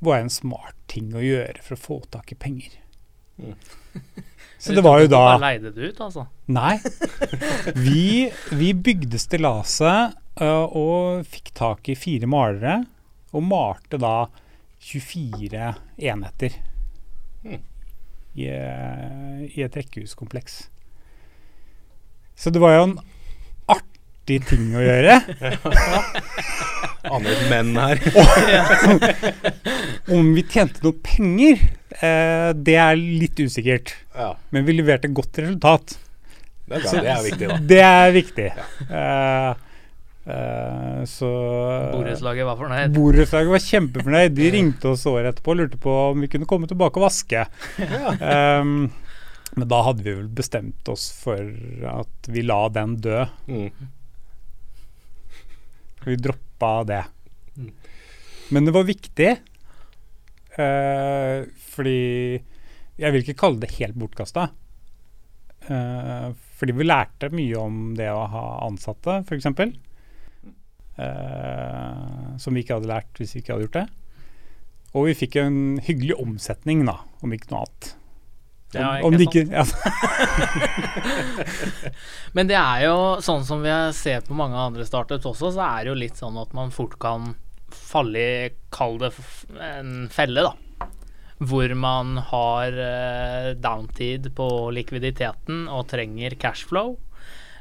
var 0.00 0.20
en 0.20 0.32
smart 0.32 0.76
ting 0.90 1.12
å 1.14 1.22
gjøre 1.22 1.62
for 1.64 1.76
å 1.76 1.80
få 1.80 1.98
tak 2.12 2.32
i 2.34 2.38
penger. 2.40 2.76
Mm. 3.40 3.54
Så 4.60 4.74
det 4.76 4.82
var 4.84 5.00
jo 5.00 5.08
da 5.08 5.20
Bare 5.24 5.40
leide 5.40 5.70
det 5.72 5.92
ut, 5.94 6.00
altså? 6.04 6.26
Nei. 6.52 6.74
Vi, 7.86 8.28
vi 8.52 8.74
bygde 8.76 9.16
stillaset 9.20 10.18
uh, 10.42 10.66
og 10.76 11.24
fikk 11.28 11.48
tak 11.56 11.88
i 11.88 11.96
fire 11.96 12.28
malere, 12.28 12.82
og 13.32 13.46
malte 13.46 13.96
da 14.00 14.28
24 14.84 15.70
enheter 15.96 16.58
mm. 17.46 17.62
i, 18.36 18.50
uh, 18.52 19.40
i, 19.48 19.62
et 19.64 19.80
rekkehuskompleks. 19.80 20.60
Så 22.36 22.52
det 22.52 22.60
var 22.60 22.76
jo 22.76 22.84
en 22.90 22.96
artig 24.30 24.46
ting 24.48 24.74
å 24.76 24.82
gjøre. 24.82 25.16
Andre 27.14 27.36
menn 27.50 27.72
her. 27.78 28.02
Om 30.14 30.34
vi 30.36 30.44
tjente 30.46 30.84
noe 30.84 30.96
penger, 31.02 31.64
eh, 31.98 32.50
det 32.54 32.76
er 32.78 33.00
litt 33.00 33.40
usikkert. 33.40 33.94
Ja. 34.14 34.34
Men 34.54 34.68
vi 34.68 34.76
leverte 34.78 35.10
godt 35.10 35.40
resultat. 35.42 35.96
Det 36.70 36.78
er, 36.78 36.84
bra, 36.84 37.02
det 37.02 37.10
er 37.10 37.26
viktig, 37.26 37.50
da. 37.50 37.58
Det 37.72 37.82
er 37.88 38.16
viktig. 38.20 38.52
Ja. 38.54 38.70
Uh, 38.94 39.66
Uh, 40.30 41.00
så 41.08 41.26
Borettslaget 41.90 42.44
var 42.46 42.58
fornøyd? 42.60 42.92
Borettslaget 42.94 43.50
var 43.50 43.62
kjempefornøyd. 43.64 44.34
De 44.36 44.50
ringte 44.52 44.90
oss 44.92 45.06
året 45.08 45.32
etterpå 45.32 45.54
og 45.54 45.58
lurte 45.58 45.80
på 45.80 45.94
om 46.10 46.20
vi 46.22 46.28
kunne 46.30 46.46
komme 46.46 46.68
tilbake 46.70 47.00
og 47.00 47.06
vaske. 47.06 47.46
Ja. 47.80 48.12
Um, 48.60 48.92
men 49.56 49.70
da 49.72 49.80
hadde 49.88 50.04
vi 50.04 50.12
vel 50.12 50.28
bestemt 50.30 50.90
oss 50.92 51.08
for 51.24 51.40
at 51.90 52.30
vi 52.30 52.44
la 52.46 52.60
den 52.70 52.94
dø. 53.02 53.24
Mm. 53.48 53.88
Vi 56.04 56.16
droppa 56.16 56.72
det. 56.88 57.02
Mm. 57.56 57.70
Men 58.50 58.66
det 58.66 58.74
var 58.74 58.88
viktig, 58.88 59.30
uh, 60.58 61.38
fordi 61.70 62.00
Jeg 63.00 63.14
vil 63.14 63.22
ikke 63.24 63.38
kalle 63.40 63.62
det 63.62 63.76
helt 63.78 63.96
bortkasta. 63.96 64.50
Uh, 65.70 66.32
fordi 66.58 66.74
vi 66.76 66.84
lærte 66.84 67.30
mye 67.32 67.56
om 67.56 67.78
det 67.96 68.10
å 68.12 68.26
ha 68.28 68.44
ansatte, 68.66 69.22
f.eks. 69.24 69.46
Uh, 71.00 72.36
som 72.36 72.52
vi 72.52 72.60
ikke 72.60 72.76
hadde 72.76 72.90
lært 72.90 73.16
hvis 73.16 73.32
vi 73.36 73.40
ikke 73.40 73.54
hadde 73.54 73.68
gjort 73.68 73.78
det. 73.78 73.86
Og 74.90 75.06
vi 75.06 75.16
fikk 75.16 75.38
en 75.40 75.78
hyggelig 75.86 76.18
omsetning, 76.20 76.84
da, 76.88 76.98
om 77.24 77.32
ikke 77.32 77.52
noe 77.54 77.62
annet. 77.62 77.94
Ja, 78.70 79.00
ikke 79.00 79.08
om 79.08 79.16
de 79.18 79.24
ikke, 79.26 79.42
ja. 79.50 79.64
Men 82.36 82.46
det 82.50 82.58
er 82.58 82.84
jo 82.86 82.96
sånn 83.24 83.44
som 83.46 83.62
vi 83.64 83.70
ser 83.96 84.20
på 84.26 84.34
mange 84.38 84.58
andre 84.60 84.84
startups 84.86 85.26
også, 85.26 85.50
så 85.56 85.62
er 85.66 85.78
det 85.82 85.90
jo 85.90 85.98
litt 85.98 86.16
sånn 86.20 86.38
at 86.38 86.52
man 86.54 86.70
fort 86.74 86.94
kan 87.02 87.34
falle 87.74 88.18
i, 88.22 88.50
kall 88.70 88.98
det 89.02 89.10
en 89.66 90.08
felle, 90.12 90.42
da. 90.46 90.52
Hvor 91.40 91.74
man 91.74 92.18
har 92.30 92.72
uh, 92.76 93.54
downtid 93.56 94.34
på 94.36 94.70
likviditeten 94.76 95.68
og 95.72 95.88
trenger 95.90 96.36
cashflow. 96.38 96.98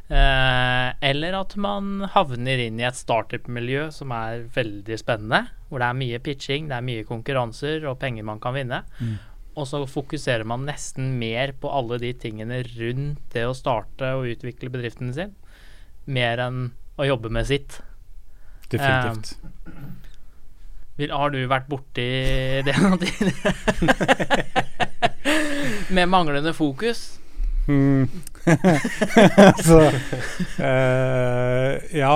Uh, 0.09 0.89
eller 1.05 1.33
at 1.37 1.53
man 1.61 2.01
havner 2.11 2.57
inn 2.65 2.79
i 2.81 2.87
et 2.87 2.97
startup-miljø 2.97 3.91
som 3.95 4.11
er 4.13 4.43
veldig 4.53 4.97
spennende. 4.99 5.45
Hvor 5.69 5.79
det 5.81 5.87
er 5.89 6.01
mye 6.01 6.19
pitching, 6.25 6.67
det 6.69 6.77
er 6.77 6.85
mye 6.85 7.03
konkurranser 7.07 7.85
og 7.87 7.99
penger 8.01 8.23
man 8.27 8.41
kan 8.43 8.53
vinne. 8.57 8.83
Mm 8.99 9.17
og 9.59 9.67
så 9.67 9.83
fokuserer 9.89 10.47
man 10.47 10.63
nesten 10.67 11.13
mer 11.19 11.51
på 11.59 11.71
alle 11.71 11.99
de 12.01 12.13
tingene 12.15 12.61
rundt 12.63 13.21
det 13.35 13.43
å 13.47 13.55
starte 13.57 14.13
og 14.15 14.29
utvikle 14.31 14.71
bedriften 14.71 15.11
sin, 15.15 15.35
mer 16.07 16.39
enn 16.45 16.69
å 16.99 17.07
jobbe 17.07 17.31
med 17.33 17.47
sitt. 17.49 17.79
Definitivt. 18.71 19.35
Um, 19.67 19.97
vil, 20.99 21.13
har 21.15 21.31
du 21.31 21.39
vært 21.49 21.69
borti 21.71 22.07
det 22.67 22.75
noen 22.79 22.99
tid? 23.03 23.31
med 25.95 26.11
manglende 26.11 26.55
fokus? 26.57 27.07
Mm. 27.69 28.07
altså 29.37 29.75
uh, 30.57 31.75
Ja, 31.93 32.15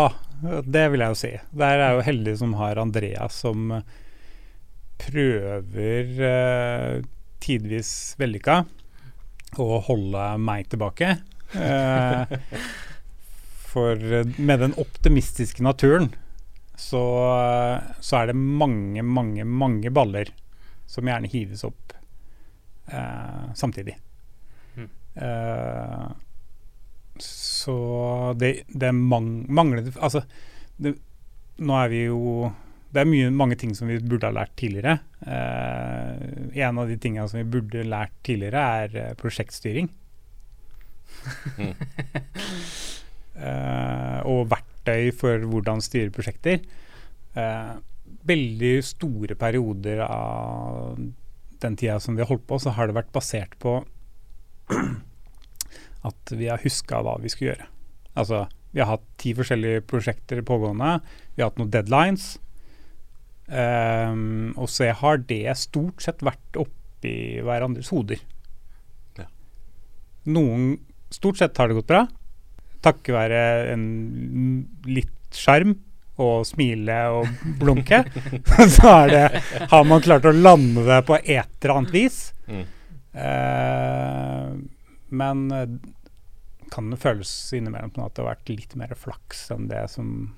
det 0.65 0.86
vil 0.89 1.03
jeg 1.03 1.13
jo 1.13 1.17
si. 1.19 1.29
Der 1.53 1.75
er 1.75 1.84
jeg 1.84 1.97
jo 1.99 2.06
heldig 2.08 2.34
som 2.39 2.56
har 2.58 2.82
Andreas 2.82 3.38
som 3.43 3.69
prøver 5.03 6.10
uh, 6.25 7.06
tidvis 7.43 7.91
vellykka 8.19 8.63
å 9.62 9.67
holde 9.86 10.27
meg 10.41 10.69
tilbake. 10.71 11.17
Eh, 11.53 12.34
for 13.73 13.99
med 14.41 14.63
den 14.63 14.75
optimistiske 14.82 15.63
naturen 15.65 16.10
så, 16.75 17.03
så, 17.99 18.17
er 18.17 18.32
det 18.32 18.38
mange, 18.38 19.03
mange, 19.06 19.45
mange 19.45 19.91
baller 19.93 20.32
som 20.89 21.08
gjerne 21.08 21.29
hives 21.29 21.63
opp 21.67 21.93
eh, 22.89 23.53
samtidig. 23.56 23.95
Mm. 24.75 24.89
Eh, 25.15 26.08
så 27.23 27.77
det, 28.38 28.63
det 28.67 28.89
mangler 28.91 29.91
Altså, 30.01 30.23
det, 30.82 30.95
nå 31.62 31.77
er 31.77 31.91
vi 31.93 32.03
jo 32.08 32.49
det 32.93 33.01
er 33.01 33.10
mye, 33.10 33.32
mange 33.34 33.58
ting 33.58 33.73
som 33.73 33.89
vi 33.89 33.97
burde 33.97 34.29
ha 34.29 34.36
lært 34.36 34.53
tidligere. 34.60 34.99
Eh, 35.25 36.60
en 36.62 36.82
av 36.82 36.89
de 36.89 36.97
tingene 37.01 37.25
som 37.29 37.39
vi 37.39 37.47
burde 37.56 37.86
lært 37.89 38.13
tidligere, 38.25 38.62
er 38.84 38.93
uh, 38.93 39.15
prosjektstyring. 39.17 39.89
Mm. 41.58 41.73
eh, 43.47 44.19
og 44.29 44.45
verktøy 44.51 45.10
for 45.17 45.49
hvordan 45.49 45.82
styre 45.82 46.13
prosjekter. 46.13 46.62
veldig 48.23 48.75
store 48.86 49.36
perioder 49.36 50.03
av 50.06 50.99
den 51.63 51.75
tida 51.75 51.97
som 51.99 52.15
vi 52.15 52.21
har 52.21 52.29
holdt 52.29 52.45
på, 52.47 52.60
så 52.62 52.75
har 52.77 52.88
det 52.88 52.97
vært 52.99 53.13
basert 53.15 53.56
på 53.60 53.79
at 56.10 56.34
vi 56.38 56.51
har 56.51 56.62
huska 56.62 57.01
hva 57.01 57.17
vi 57.23 57.32
skulle 57.34 57.56
gjøre. 57.56 57.67
Altså, 58.13 58.45
vi 58.71 58.84
har 58.84 58.91
hatt 58.91 59.06
ti 59.17 59.34
forskjellige 59.34 59.82
prosjekter 59.89 60.43
pågående. 60.45 60.99
Vi 61.34 61.41
har 61.41 61.49
hatt 61.49 61.62
noen 61.62 61.73
deadlines. 61.73 62.36
Um, 63.43 64.53
og 64.56 64.69
så 64.71 64.93
har 64.95 65.19
det 65.27 65.51
stort 65.60 66.03
sett 66.03 66.23
vært 66.23 66.60
oppi 66.60 67.41
hverandres 67.43 67.91
hoder. 67.91 68.21
Ja. 69.19 69.27
Noen 70.32 70.75
Stort 71.13 71.38
sett 71.38 71.60
har 71.62 71.69
det 71.69 71.75
gått 71.77 71.91
bra. 71.91 71.99
Takket 72.82 73.13
være 73.13 73.41
en 73.69 73.84
litt 74.89 75.36
sjarm 75.38 75.75
og 76.17 76.41
smile 76.49 76.95
og 77.13 77.43
blunke, 77.62 77.99
så 78.75 78.93
det, 79.10 79.27
har 79.69 79.86
man 79.86 80.01
klart 80.01 80.25
å 80.25 80.34
lande 80.34 80.82
det 80.88 80.97
på 81.06 81.19
et 81.19 81.53
eller 81.62 81.75
annet 81.75 81.93
vis. 81.93 82.17
Mm. 82.49 82.63
Uh, 83.13 84.49
men 85.13 85.45
kan 86.73 86.89
det 86.89 86.97
føles 87.01 87.29
innimellom 87.53 87.93
at 88.01 88.15
det 88.15 88.23
har 88.23 88.32
vært 88.32 88.49
litt 88.49 88.73
mer 88.79 88.95
flaks 88.97 89.45
enn 89.53 89.69
det 89.69 89.86
som 89.93 90.34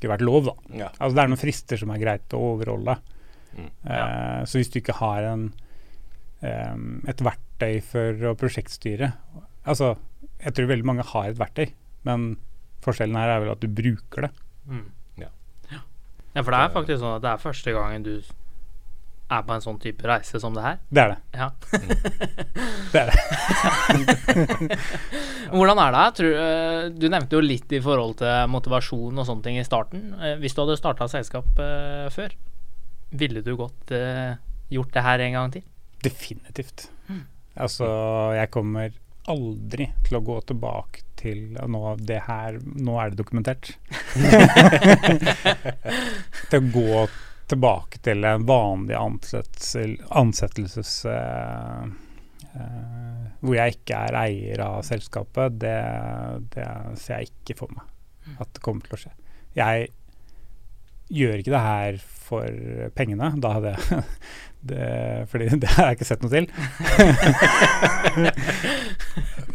ikke 0.00 0.12
vært 0.14 0.24
lov, 0.26 0.48
da. 0.48 0.54
Ja. 0.82 0.90
Altså 0.96 1.16
det 1.16 1.22
er 1.22 1.32
noen 1.32 1.40
frister 1.40 1.80
som 1.80 1.92
er 1.94 2.02
greit 2.02 2.36
å 2.36 2.42
overholde. 2.54 2.96
Mm. 3.54 3.70
Ja. 3.84 4.00
Uh, 4.00 4.40
så 4.48 4.60
hvis 4.60 4.72
du 4.72 4.80
ikke 4.80 4.96
har 5.00 5.26
en, 5.28 5.48
um, 6.40 6.86
et 7.10 7.24
verktøy 7.26 7.80
for 7.84 8.30
å 8.30 8.36
prosjektstyre 8.38 9.12
Altså, 9.68 9.90
jeg 10.40 10.54
tror 10.56 10.70
veldig 10.70 10.86
mange 10.88 11.04
har 11.04 11.26
et 11.28 11.38
verktøy, 11.38 11.66
men 12.08 12.30
forskjellen 12.80 13.18
her 13.20 13.34
er 13.34 13.42
vel 13.42 13.50
at 13.52 13.60
du 13.60 13.68
bruker 13.68 14.24
det. 14.24 14.30
Mm. 14.70 14.86
Ja. 15.20 15.28
ja. 15.68 15.82
for 16.40 16.48
det 16.48 16.60
er 16.62 16.72
faktisk 16.72 17.02
sånn 17.02 17.18
at 17.18 17.26
det 17.26 17.32
er 17.34 17.42
første 17.42 17.74
gangen 17.76 18.06
du 18.06 18.14
er 19.30 19.44
på 19.46 19.54
en 19.54 19.62
sånn 19.64 19.78
type 19.82 20.06
reise 20.08 20.40
som 20.42 20.54
det 20.56 20.62
her? 20.64 20.76
Det 20.90 21.02
er 21.02 21.08
det. 21.12 21.18
Ja. 21.38 21.48
det 22.92 22.98
er 23.02 23.06
det. 23.10 23.18
Hvordan 25.56 25.78
er 25.84 25.90
det? 25.96 26.06
Tror, 26.18 26.32
eh, 26.44 26.82
du 26.94 27.06
nevnte 27.12 27.36
jo 27.38 27.42
litt 27.44 27.70
i 27.76 27.82
forhold 27.84 28.14
til 28.22 28.34
motivasjon 28.52 29.16
og 29.22 29.26
sånne 29.28 29.44
ting 29.46 29.56
i 29.60 29.66
starten. 29.66 30.00
Eh, 30.18 30.36
hvis 30.42 30.54
du 30.56 30.60
hadde 30.64 30.80
starta 30.80 31.04
selskap 31.10 31.48
uh, 31.60 32.06
før, 32.14 32.30
ville 33.10 33.40
du 33.46 33.52
godt 33.58 33.86
gjort 34.70 34.92
det 34.94 35.06
her 35.06 35.18
en 35.26 35.36
gang 35.38 35.48
til? 35.54 35.64
Definitivt. 36.04 36.78
Mm. 37.10 37.24
Altså, 37.60 37.86
jeg 38.38 38.48
kommer 38.54 38.88
aldri 39.30 39.86
til 40.06 40.14
å 40.18 40.24
gå 40.24 40.36
tilbake 40.48 40.96
til 41.20 41.38
nå, 41.52 41.80
det 42.00 42.20
her, 42.24 42.52
nå 42.62 42.92
er 43.02 43.06
det 43.10 43.18
dokumentert. 43.20 43.64
til 46.50 46.58
å 46.58 46.62
gå 46.70 46.90
tilbake 47.10 47.29
til 48.02 48.24
en 48.24 48.46
vanlig 48.48 48.96
ansettelses... 49.00 50.94
Uh, 51.06 51.86
uh, 52.54 53.26
hvor 53.40 53.56
jeg 53.56 53.78
ikke 53.78 53.96
er 53.96 54.18
eier 54.20 54.60
av 54.64 54.82
selskapet, 54.84 55.56
det, 55.62 55.78
det, 56.52 56.66
ser 57.00 57.22
jeg 57.22 57.32
ikke 57.32 57.56
for 57.62 57.72
meg 57.72 57.86
at 58.40 58.50
det 58.52 58.62
kommer 58.62 58.84
til 58.84 58.96
å 58.96 59.00
skje. 59.00 59.12
Jeg 59.56 59.88
gjør 61.10 61.40
ikke 61.40 61.54
det 61.54 61.62
her 61.64 61.98
for 62.04 62.90
pengene. 62.94 63.32
Da 63.42 63.54
hadde 63.56 63.72
jeg 63.74 64.02
det, 64.70 64.88
Fordi 65.32 65.48
det 65.62 65.72
har 65.74 65.90
jeg 65.90 65.98
ikke 65.98 66.10
sett 66.10 66.24
noe 66.24 66.34
til. 66.34 66.46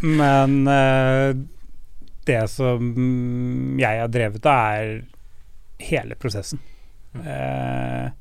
Men 0.22 0.52
uh, 0.68 1.30
det 2.26 2.44
som 2.52 2.80
jeg 3.80 4.02
har 4.02 4.10
drevet 4.12 4.50
av, 4.50 4.82
er 4.82 5.86
hele 5.86 6.18
prosessen. 6.18 6.60
Uh, 7.16 8.12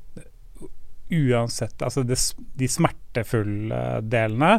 uansett 1.15 1.83
Altså 1.85 2.01
det, 2.07 2.17
de 2.57 2.67
smertefulle 2.71 3.81
delene 4.01 4.55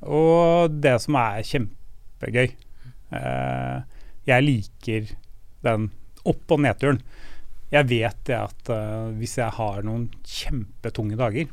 og 0.00 0.76
det 0.80 0.94
som 1.04 1.16
er 1.20 1.42
kjempegøy. 1.44 2.52
Uh, 3.12 3.82
jeg 4.28 4.46
liker 4.46 5.10
den 5.66 5.90
opp- 6.24 6.54
og 6.54 6.62
nedturen. 6.64 7.00
Jeg 7.70 7.88
vet 7.90 8.22
det 8.26 8.38
at 8.38 8.70
uh, 8.72 9.10
hvis 9.18 9.36
jeg 9.40 9.52
har 9.58 9.82
noen 9.86 10.08
kjempetunge 10.26 11.18
dager 11.20 11.50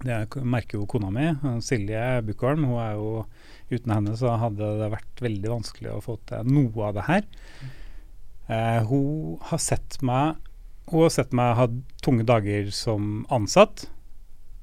Det 0.00 0.16
merker 0.42 0.80
jo 0.80 0.88
kona 0.90 1.10
mi, 1.12 1.28
Silje 1.62 2.22
Bukkholm. 2.26 2.64
Hun 2.70 2.80
er 2.82 2.96
jo 2.98 3.10
Uten 3.70 3.92
henne 3.94 4.16
så 4.18 4.32
hadde 4.40 4.66
det 4.80 4.88
vært 4.90 5.20
veldig 5.22 5.50
vanskelig 5.52 5.92
å 5.94 6.00
få 6.02 6.16
til 6.26 6.48
noe 6.50 6.88
av 6.88 6.96
det 6.96 7.04
her. 7.06 7.26
Uh, 8.50 8.80
hun 8.88 9.36
har 9.46 9.60
sett 9.62 10.00
meg 10.02 10.40
har 10.92 11.12
sett 11.14 11.34
meg 11.36 11.56
ha 11.58 11.68
tunge 12.04 12.26
dager 12.26 12.70
som 12.74 13.24
ansatt. 13.32 13.86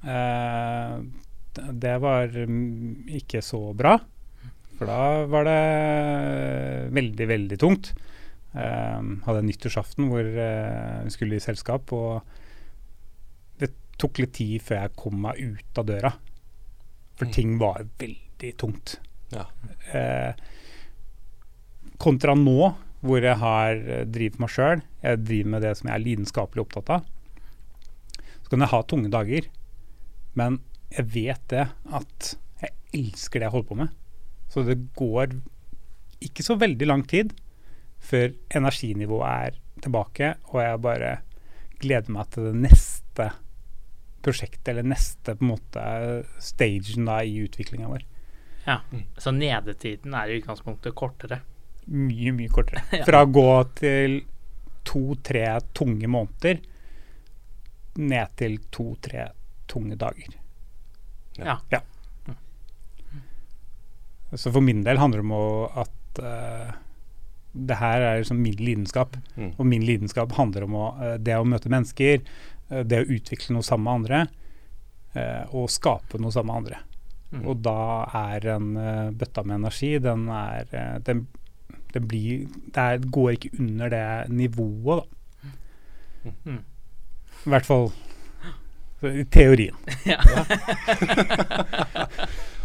Eh, 0.03 0.97
det 1.57 1.95
var 2.03 2.35
mm, 2.35 3.07
ikke 3.21 3.41
så 3.41 3.61
bra, 3.77 3.95
for 4.77 4.89
da 4.89 5.25
var 5.31 5.47
det 5.47 5.61
veldig, 6.93 7.27
veldig 7.31 7.59
tungt. 7.61 7.93
Eh, 8.53 8.99
hadde 9.25 9.41
en 9.41 9.49
nyttårsaften 9.49 10.11
hvor 10.11 10.25
eh, 10.25 10.99
vi 11.07 11.13
skulle 11.15 11.39
i 11.39 11.43
selskap, 11.43 11.91
og 11.93 12.21
det 13.61 13.71
tok 14.01 14.21
litt 14.21 14.35
tid 14.37 14.61
før 14.63 14.83
jeg 14.83 14.97
kom 14.99 15.19
meg 15.25 15.41
ut 15.41 15.81
av 15.81 15.89
døra. 15.89 16.13
For 17.17 17.29
mm. 17.29 17.33
ting 17.33 17.57
var 17.61 17.87
veldig 17.97 18.53
tungt. 18.61 18.99
Ja. 19.33 19.47
Eh, 19.97 20.37
kontra 21.97 22.35
nå, 22.37 22.71
hvor 23.05 23.23
jeg 23.23 23.37
har 23.41 23.77
eh, 23.77 24.05
driver 24.09 24.43
meg 24.43 24.53
sjøl, 24.53 24.81
jeg 25.03 25.21
driver 25.25 25.53
med 25.53 25.65
det 25.65 25.75
som 25.77 25.89
jeg 25.89 25.95
er 25.95 26.05
lidenskapelig 26.05 26.63
opptatt 26.65 26.93
av, 26.97 27.05
så 28.41 28.51
kan 28.53 28.63
jeg 28.63 28.73
ha 28.73 28.81
tunge 28.87 29.11
dager. 29.13 29.49
Men 30.39 30.59
jeg 30.93 31.09
vet 31.13 31.47
det 31.51 31.65
at 31.99 32.33
jeg 32.61 32.73
elsker 32.95 33.41
det 33.41 33.49
jeg 33.49 33.55
holder 33.55 33.69
på 33.69 33.79
med. 33.81 33.95
Så 34.47 34.63
det 34.63 34.77
går 34.97 35.35
ikke 36.23 36.45
så 36.45 36.55
veldig 36.57 36.87
lang 36.87 37.03
tid 37.09 37.33
før 38.01 38.31
energinivået 38.55 39.27
er 39.27 39.57
tilbake, 39.83 40.35
og 40.53 40.61
jeg 40.63 40.83
bare 40.85 41.11
gleder 41.81 42.13
meg 42.13 42.29
til 42.33 42.47
det 42.49 42.55
neste 42.65 43.27
prosjektet, 44.25 44.71
eller 44.71 44.87
neste 44.87 45.35
på 45.37 45.45
en 45.45 45.51
måte 45.51 45.83
stagen 46.43 47.09
da 47.09 47.19
i 47.23 47.37
utviklinga 47.45 47.89
vår. 47.91 48.05
Ja, 48.67 48.81
mm. 48.91 49.05
Så 49.17 49.31
nedetiden 49.31 50.15
er 50.17 50.29
i 50.29 50.39
utgangspunktet 50.41 50.95
kortere? 50.97 51.41
Mye, 51.87 52.33
mye 52.35 52.51
kortere. 52.51 52.83
Fra 53.07 53.23
å 53.23 53.29
gå 53.31 53.51
til 53.79 54.19
to-tre 54.87 55.45
tunge 55.75 56.07
måneder 56.07 56.59
ned 57.97 58.33
til 58.39 58.59
to-tre 58.71 59.29
tunge 59.67 59.97
dager. 59.99 60.35
Ja. 61.37 61.57
ja. 61.69 61.81
Så 64.33 64.51
for 64.51 64.61
min 64.61 64.83
del 64.83 64.99
handler 64.99 65.21
det 65.21 65.27
om 65.27 65.35
at 65.81 66.21
uh, 66.23 66.75
det 67.51 67.77
her 67.79 68.03
er 68.03 68.19
liksom 68.21 68.41
min 68.43 68.59
lidenskap. 68.59 69.15
Mm. 69.35 69.53
Og 69.55 69.65
min 69.65 69.85
lidenskap 69.87 70.35
handler 70.37 70.67
om 70.67 70.75
å, 70.77 70.89
uh, 70.99 71.15
det 71.19 71.37
å 71.37 71.47
møte 71.47 71.71
mennesker, 71.71 72.21
uh, 72.71 72.83
det 72.83 73.01
å 73.01 73.09
utvikle 73.17 73.55
noe 73.55 73.65
sammen 73.65 73.87
med 73.87 73.97
andre, 74.01 74.43
og 75.57 75.71
skape 75.73 76.19
noe 76.21 76.29
sammen 76.29 76.51
med 76.51 76.59
andre. 76.59 76.79
Mm. 77.31 77.45
Og 77.49 77.61
da 77.65 77.79
er 78.19 78.43
en 78.53 78.67
bøtta 79.17 79.41
med 79.47 79.55
energi, 79.63 79.95
den 80.03 80.27
er 80.29 80.67
den 81.07 81.23
det, 81.97 82.03
blir, 82.07 82.47
det 82.73 82.83
er, 82.83 83.05
går 83.11 83.35
ikke 83.35 83.53
under 83.59 83.93
det 83.93 84.05
nivået, 84.33 85.03
da. 85.03 86.31
Mm. 86.45 86.63
I 87.45 87.51
hvert 87.53 87.67
fall 87.67 87.89
i 89.01 89.25
teorien. 89.31 89.75
Ja. 90.05 90.17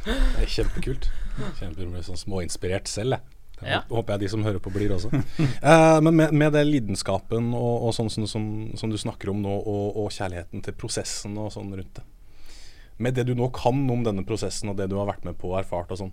det 0.03 0.43
er 0.43 0.49
kjempekult. 0.51 1.11
Kjempe, 1.59 2.03
sånn 2.03 2.19
småinspirert 2.21 2.91
selv, 2.91 3.19
jeg. 3.19 3.39
Ja. 3.63 3.85
håper 3.87 4.17
jeg 4.17 4.25
de 4.25 4.29
som 4.33 4.43
hører 4.43 4.59
på, 4.59 4.73
blir 4.75 4.91
også. 4.91 5.13
uh, 5.15 6.01
men 6.05 6.17
med, 6.19 6.33
med 6.35 6.51
den 6.57 6.67
lidenskapen 6.67 7.53
og, 7.55 7.87
og 7.87 7.93
sånn 7.95 8.11
som, 8.11 8.27
som, 8.27 8.45
som, 8.79 8.91
du 8.91 8.99
snakker 8.99 9.31
om 9.31 9.39
nå, 9.45 9.53
og, 9.61 10.01
og, 10.03 10.09
kjærligheten 10.11 10.65
til 10.67 10.75
prosessen 10.75 11.37
og 11.39 11.53
sånn 11.55 11.71
rundt 11.71 12.01
det. 12.01 12.03
Med 13.03 13.15
det 13.15 13.29
du 13.29 13.37
nå 13.39 13.49
kan 13.55 13.79
om 13.91 14.03
denne 14.03 14.25
prosessen 14.27 14.73
og 14.73 14.81
det 14.81 14.89
du 14.91 14.97
har 14.99 15.07
vært 15.07 15.23
med 15.29 15.39
på 15.39 15.53
og 15.53 15.61
erfart 15.61 15.95
og 15.95 16.01
sånn, 16.01 16.11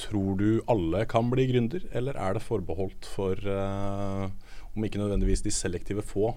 Tror 0.00 0.38
du 0.40 0.62
alle 0.72 1.04
kan 1.10 1.28
bli 1.30 1.46
gründer, 1.50 1.84
eller 1.92 2.16
er 2.16 2.38
det 2.38 2.44
forbeholdt 2.44 3.08
for, 3.12 3.36
uh, 3.44 4.30
om 4.72 4.86
ikke 4.86 5.00
nødvendigvis 5.02 5.44
de 5.44 5.52
selektive 5.52 6.04
få, 6.06 6.32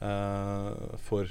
uh, 0.00 0.96
for 1.04 1.28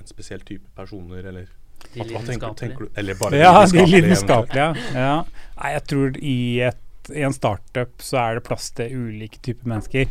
en 0.00 0.08
spesiell 0.08 0.42
type 0.46 0.64
personer, 0.76 1.26
eller 1.26 1.52
De 1.92 2.02
lidenskapelige. 2.02 2.88
Eller 2.96 3.14
bare 3.20 3.38
ja, 3.44 3.64
de 3.68 3.84
lidenskapelige. 3.86 4.70
Ja. 4.96 5.22
Nei, 5.60 5.72
jeg 5.76 5.82
tror 5.92 6.16
i, 6.18 6.38
et, 6.66 6.82
i, 7.12 7.22
en 7.22 7.36
startup 7.36 8.02
så 8.02 8.22
er 8.22 8.38
det 8.38 8.46
plass 8.48 8.70
til 8.74 8.96
ulike 8.96 9.38
typer 9.44 9.68
mennesker. 9.74 10.08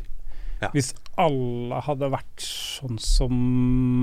Ja. 0.61 0.69
Hvis 0.71 0.93
alle 1.19 1.81
hadde 1.83 2.11
vært 2.13 2.45
sånn 2.45 3.01
som 3.01 3.33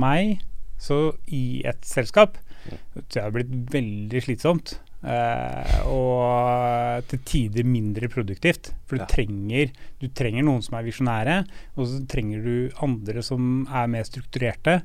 meg, 0.02 0.42
så 0.82 1.14
i 1.30 1.62
et 1.68 1.86
selskap, 1.86 2.36
mm. 2.66 2.78
så 3.06 3.22
hadde 3.22 3.30
det 3.30 3.36
blitt 3.38 3.76
veldig 3.76 4.24
slitsomt. 4.26 4.74
Uh, 5.02 5.78
og 5.90 7.08
til 7.10 7.22
tider 7.26 7.66
mindre 7.66 8.06
produktivt. 8.12 8.70
For 8.86 8.96
du, 8.96 9.02
ja. 9.02 9.08
trenger, 9.10 9.72
du 9.98 10.06
trenger 10.14 10.46
noen 10.46 10.62
som 10.62 10.76
er 10.78 10.86
visjonære, 10.86 11.38
og 11.74 11.88
så 11.90 12.02
trenger 12.10 12.44
du 12.44 12.84
andre 12.86 13.24
som 13.26 13.64
er 13.66 13.90
mer 13.90 14.06
strukturerte. 14.06 14.78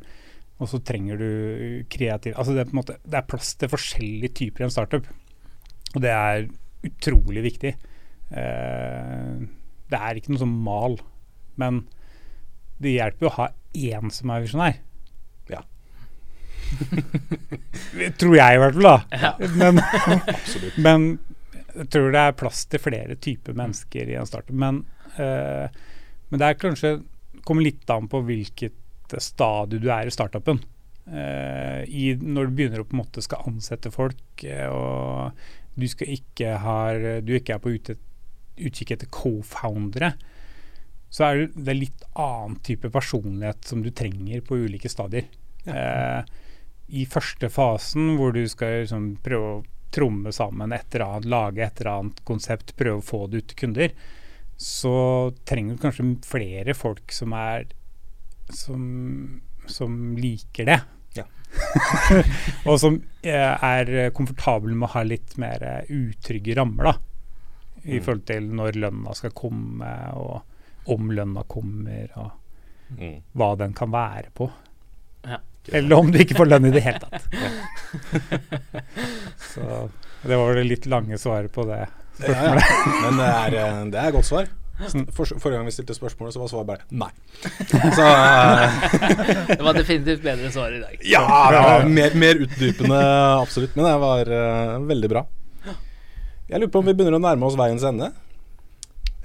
Og 0.58 0.72
så 0.72 0.80
trenger 0.82 1.20
du 1.22 1.28
kreative 1.94 2.34
Altså 2.34 2.56
det 2.56 2.64
er, 2.64 2.72
måte, 2.74 2.96
det 3.06 3.20
er 3.20 3.28
plass 3.30 3.52
til 3.62 3.70
forskjellige 3.70 4.34
typer 4.40 4.64
i 4.64 4.68
en 4.68 4.74
startup. 4.74 5.06
Og 5.94 6.02
det 6.02 6.14
er 6.16 6.48
utrolig 6.88 7.46
viktig. 7.46 7.76
Uh, 8.34 9.46
det 9.88 10.02
er 10.02 10.18
ikke 10.18 10.34
noe 10.34 10.42
sånn 10.42 10.58
mal, 10.66 10.98
men 11.62 11.86
det 12.82 12.98
hjelper 12.98 13.26
jo 13.26 13.30
å 13.30 13.38
ha 13.38 13.48
én 13.78 14.12
som 14.14 14.34
er 14.34 14.44
visjonær. 14.44 14.82
Ja. 15.52 15.62
tror 18.22 18.36
jeg 18.38 18.56
i 18.56 18.62
hvert 18.62 18.78
fall, 18.78 18.88
da. 18.88 18.98
Ja. 19.12 19.32
Men, 19.62 19.82
men, 20.78 21.06
jeg 21.78 21.92
tror 21.94 22.10
det 22.14 22.24
er 22.24 22.38
plass 22.38 22.64
til 22.70 22.82
flere 22.82 23.18
typer 23.22 23.58
mennesker 23.58 24.10
i 24.10 24.18
en 24.18 24.30
startup. 24.30 24.56
Men, 24.56 24.82
uh, 25.20 25.68
men 26.32 26.42
det 26.42 26.48
er 26.48 26.58
kanskje 26.58 26.96
kommer 27.46 27.64
litt 27.64 27.88
an 27.94 28.10
på 28.12 28.24
hvilket 28.28 29.14
stadium 29.24 29.84
du 29.84 29.92
er 29.94 30.10
i 30.10 30.14
startupen. 30.14 30.60
Uh, 31.08 31.86
i, 31.86 32.10
når 32.18 32.50
du 32.50 32.58
begynner 32.58 32.82
å 32.82 32.88
på 32.88 32.98
en 32.98 33.04
måte 33.04 33.24
skal 33.24 33.46
ansette 33.48 33.94
folk, 33.94 34.26
uh, 34.44 34.68
og 34.74 35.78
du, 35.78 35.86
ikke 35.86 36.58
har, 36.64 37.00
du 37.22 37.36
ikke 37.38 37.56
er 37.56 37.62
på 37.64 37.76
ute, 37.78 37.96
utkikk 38.58 38.96
etter 38.98 39.12
co-foundere, 39.14 40.16
så 41.14 41.30
er 41.30 41.46
det 41.54 41.78
litt 41.78 42.04
annen 42.20 42.58
type 42.66 42.90
personlighet 42.92 43.70
som 43.70 43.86
du 43.86 43.94
trenger 43.96 44.42
på 44.44 44.58
ulike 44.66 44.92
stadier. 44.92 45.30
Ja. 45.70 45.78
Uh, 46.26 46.44
I 46.88 47.06
første 47.10 47.50
fasen, 47.52 48.16
hvor 48.20 48.32
du 48.36 48.44
skal 48.48 48.84
liksom, 48.84 49.10
prøve 49.24 49.50
å 49.58 49.64
tromme 49.92 50.32
sammen 50.36 50.76
et 50.76 50.96
eller 50.96 51.06
annet, 51.08 51.30
lage 51.32 51.66
et 51.66 51.82
eller 51.82 51.92
annet 51.94 52.22
konsept, 52.28 52.76
prøve 52.80 53.02
å 53.02 53.08
få 53.08 53.26
det 53.28 53.42
ut 53.42 53.50
til 53.52 53.60
kunder, 53.64 53.96
så 54.58 54.94
trenger 55.48 55.76
du 55.76 55.84
kanskje 55.84 56.08
flere 56.26 56.76
folk 56.78 57.14
som 57.14 57.36
er 57.38 57.68
som, 58.50 59.42
som 59.68 60.18
liker 60.18 60.66
det. 60.66 60.80
Ja. 61.18 61.26
og 62.70 62.80
som 62.82 63.00
eh, 63.22 63.34
er 63.34 64.10
komfortable 64.16 64.74
med 64.74 64.88
å 64.90 64.94
ha 64.96 65.04
litt 65.08 65.36
mer 65.42 65.66
utrygge 65.88 66.58
rammer, 66.58 66.92
da. 66.92 66.96
I 67.88 68.00
mm. 68.00 68.04
forhold 68.04 68.26
til 68.28 68.48
når 68.60 68.80
lønna 68.82 69.16
skal 69.16 69.36
komme, 69.36 69.92
og 70.18 70.92
om 70.92 71.12
lønna 71.12 71.44
kommer, 71.48 72.12
og 72.20 72.98
mm. 72.98 73.20
hva 73.38 73.52
den 73.60 73.76
kan 73.78 73.92
være 73.94 74.32
på. 74.36 74.50
Ja. 75.28 75.40
Eller 75.72 75.98
om 75.98 76.12
du 76.12 76.20
ikke 76.22 76.38
får 76.38 76.52
lønn 76.52 76.70
i 76.70 76.74
det 76.76 76.84
hele 76.86 77.00
tatt. 77.04 77.24
Så 79.54 79.90
det 80.28 80.38
var 80.40 80.56
det 80.56 80.68
litt 80.68 80.86
lange 80.90 81.20
svaret 81.22 81.52
på 81.54 81.66
det 81.68 81.84
spørsmålet. 82.18 82.64
Ja, 82.64 82.80
ja. 82.86 83.02
Men 83.04 83.20
det 83.20 83.28
er, 83.34 83.60
eh, 83.64 83.84
det 83.94 84.02
er 84.04 84.16
godt 84.16 84.30
svar. 84.30 84.50
For, 84.78 85.26
forrige 85.26 85.58
gang 85.58 85.66
vi 85.66 85.74
stilte 85.74 85.96
spørsmålet, 85.98 86.36
så 86.36 86.42
var 86.42 86.50
svaret 86.52 86.68
bare 86.70 86.84
nei. 86.94 87.10
Så, 87.98 88.04
uh, 88.06 89.48
det 89.50 89.64
var 89.66 89.74
definitivt 89.74 90.22
bedre 90.22 90.52
svar 90.54 90.76
i 90.76 90.82
dag. 90.84 91.00
Ja, 91.02 91.24
ja 91.56 91.64
mer, 91.90 92.14
mer, 92.14 92.44
utdypende, 92.46 93.00
absolutt. 93.42 93.74
Men 93.74 93.90
det 93.90 93.96
var 94.04 94.30
uh, 94.30 94.76
veldig 94.86 95.10
bra. 95.16 95.26
Jeg 96.48 96.62
lurer 96.62 96.72
på 96.72 96.84
om 96.84 96.88
vi 96.88 96.94
begynner 96.94 97.18
å 97.18 97.24
nærme 97.26 97.50
oss 97.50 97.58
veiens 97.60 97.86
ende. 97.90 98.12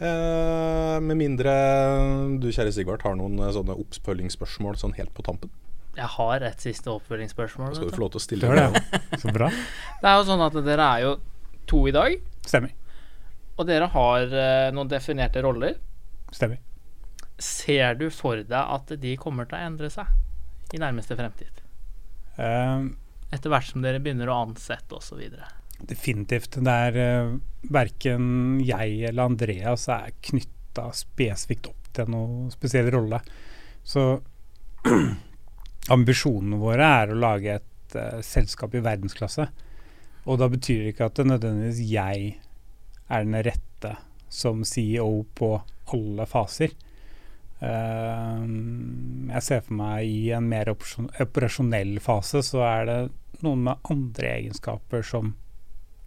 Uh, 0.01 0.97
med 1.05 1.21
mindre 1.21 1.53
du, 2.41 2.49
kjære 2.49 2.73
Sigvart, 2.75 3.05
har 3.05 3.19
noen 3.21 3.37
sånne 3.53 3.77
oppfølgingsspørsmål 3.85 4.81
sånn 4.81 4.97
helt 4.97 5.13
på 5.15 5.27
tampen. 5.27 5.53
Jeg 5.93 6.09
har 6.15 6.45
et 6.47 6.63
siste 6.65 6.89
oppfølgingsspørsmål. 6.89 7.75
Skal 7.77 7.91
du 7.91 7.97
få 7.97 8.01
lov 8.01 8.13
til 8.15 8.21
å 8.21 8.25
stille 8.25 8.53
det. 8.57 8.83
Så 9.21 9.33
bra. 9.35 9.51
Det 10.01 10.09
er 10.09 10.15
jo 10.17 10.29
sånn 10.29 10.45
at 10.45 10.57
dere 10.65 10.87
er 10.89 11.03
jo 11.05 11.13
to 11.69 11.83
i 11.91 11.93
dag. 11.95 12.15
Stemmer. 12.49 12.73
Og 13.61 13.69
dere 13.69 13.89
har 13.93 14.33
uh, 14.33 14.69
noen 14.73 14.89
definerte 14.91 15.43
roller. 15.45 15.77
Stemmer. 16.33 16.63
Ser 17.43 17.99
du 18.01 18.07
for 18.15 18.41
deg 18.41 18.55
at 18.77 18.95
de 19.03 19.17
kommer 19.21 19.49
til 19.49 19.59
å 19.59 19.67
endre 19.69 19.91
seg 19.93 20.09
i 20.73 20.81
nærmeste 20.81 21.17
fremtid? 21.19 21.61
Um, 22.39 22.95
Etter 23.33 23.53
hvert 23.53 23.69
som 23.69 23.85
dere 23.85 24.01
begynner 24.01 24.31
å 24.33 24.39
ansette 24.47 24.97
osv. 24.97 25.21
Definitivt. 25.89 26.57
Det 26.65 26.79
er 26.89 26.97
uh, 26.97 27.35
verken 27.73 28.63
jeg 28.65 29.03
eller 29.11 29.29
Andreas 29.29 29.91
er 29.93 30.15
knytta 30.25 30.89
spesifikt 30.97 31.69
opp 31.69 31.93
til 31.93 32.09
noen 32.15 32.49
spesiell 32.55 32.89
rolle. 32.95 33.21
Så 33.85 34.07
ambisjonene 35.91 36.61
våre 36.61 36.87
er 37.03 37.13
å 37.13 37.19
lage 37.19 37.59
et 37.59 37.97
uh, 37.99 38.21
selskap 38.25 38.75
i 38.77 38.83
verdensklasse. 38.85 39.49
Og 40.31 40.39
da 40.39 40.49
betyr 40.51 40.85
det 40.85 40.95
ikke 40.95 41.09
at 41.11 41.19
det 41.19 41.29
nødvendigvis 41.31 41.83
jeg 41.91 42.33
er 43.13 43.27
den 43.27 43.39
rette 43.43 43.97
som 44.33 44.63
CEO 44.65 45.25
på 45.35 45.57
alle 45.93 46.27
faser. 46.31 46.75
Uh, 47.63 48.43
jeg 49.33 49.47
ser 49.47 49.65
for 49.67 49.79
meg 49.83 50.07
i 50.07 50.31
en 50.35 50.49
mer 50.51 50.73
operasjonell 50.73 51.99
fase 52.03 52.43
så 52.47 52.63
er 52.67 52.89
det 52.89 52.99
noen 53.43 53.63
med 53.69 53.91
andre 53.91 54.33
egenskaper 54.39 55.05
som 55.07 55.35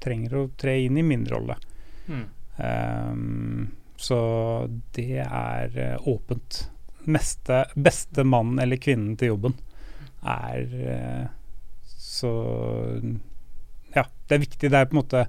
trenger 0.03 0.35
å 0.35 0.45
tre 0.59 0.77
inn 0.85 0.99
i 0.99 1.05
min 1.05 1.25
rolle. 1.27 1.57
Mm. 2.07 2.25
Um, 2.55 3.67
så 3.99 4.17
det 4.95 5.23
er 5.25 5.75
uh, 5.75 6.07
åpent. 6.07 6.65
Meste, 7.05 7.67
beste 7.77 8.23
mann 8.25 8.55
eller 8.57 8.79
kvinnen 8.81 9.13
til 9.19 9.35
jobben 9.35 9.53
er 10.25 11.29
så 11.85 12.31
Ja, 13.95 14.03
det 14.27 14.35
er 14.35 14.41
viktig. 14.41 14.69
Det 14.71 14.79
er 14.79 14.89
på 14.89 14.97
en 14.97 15.03
måte 15.03 15.25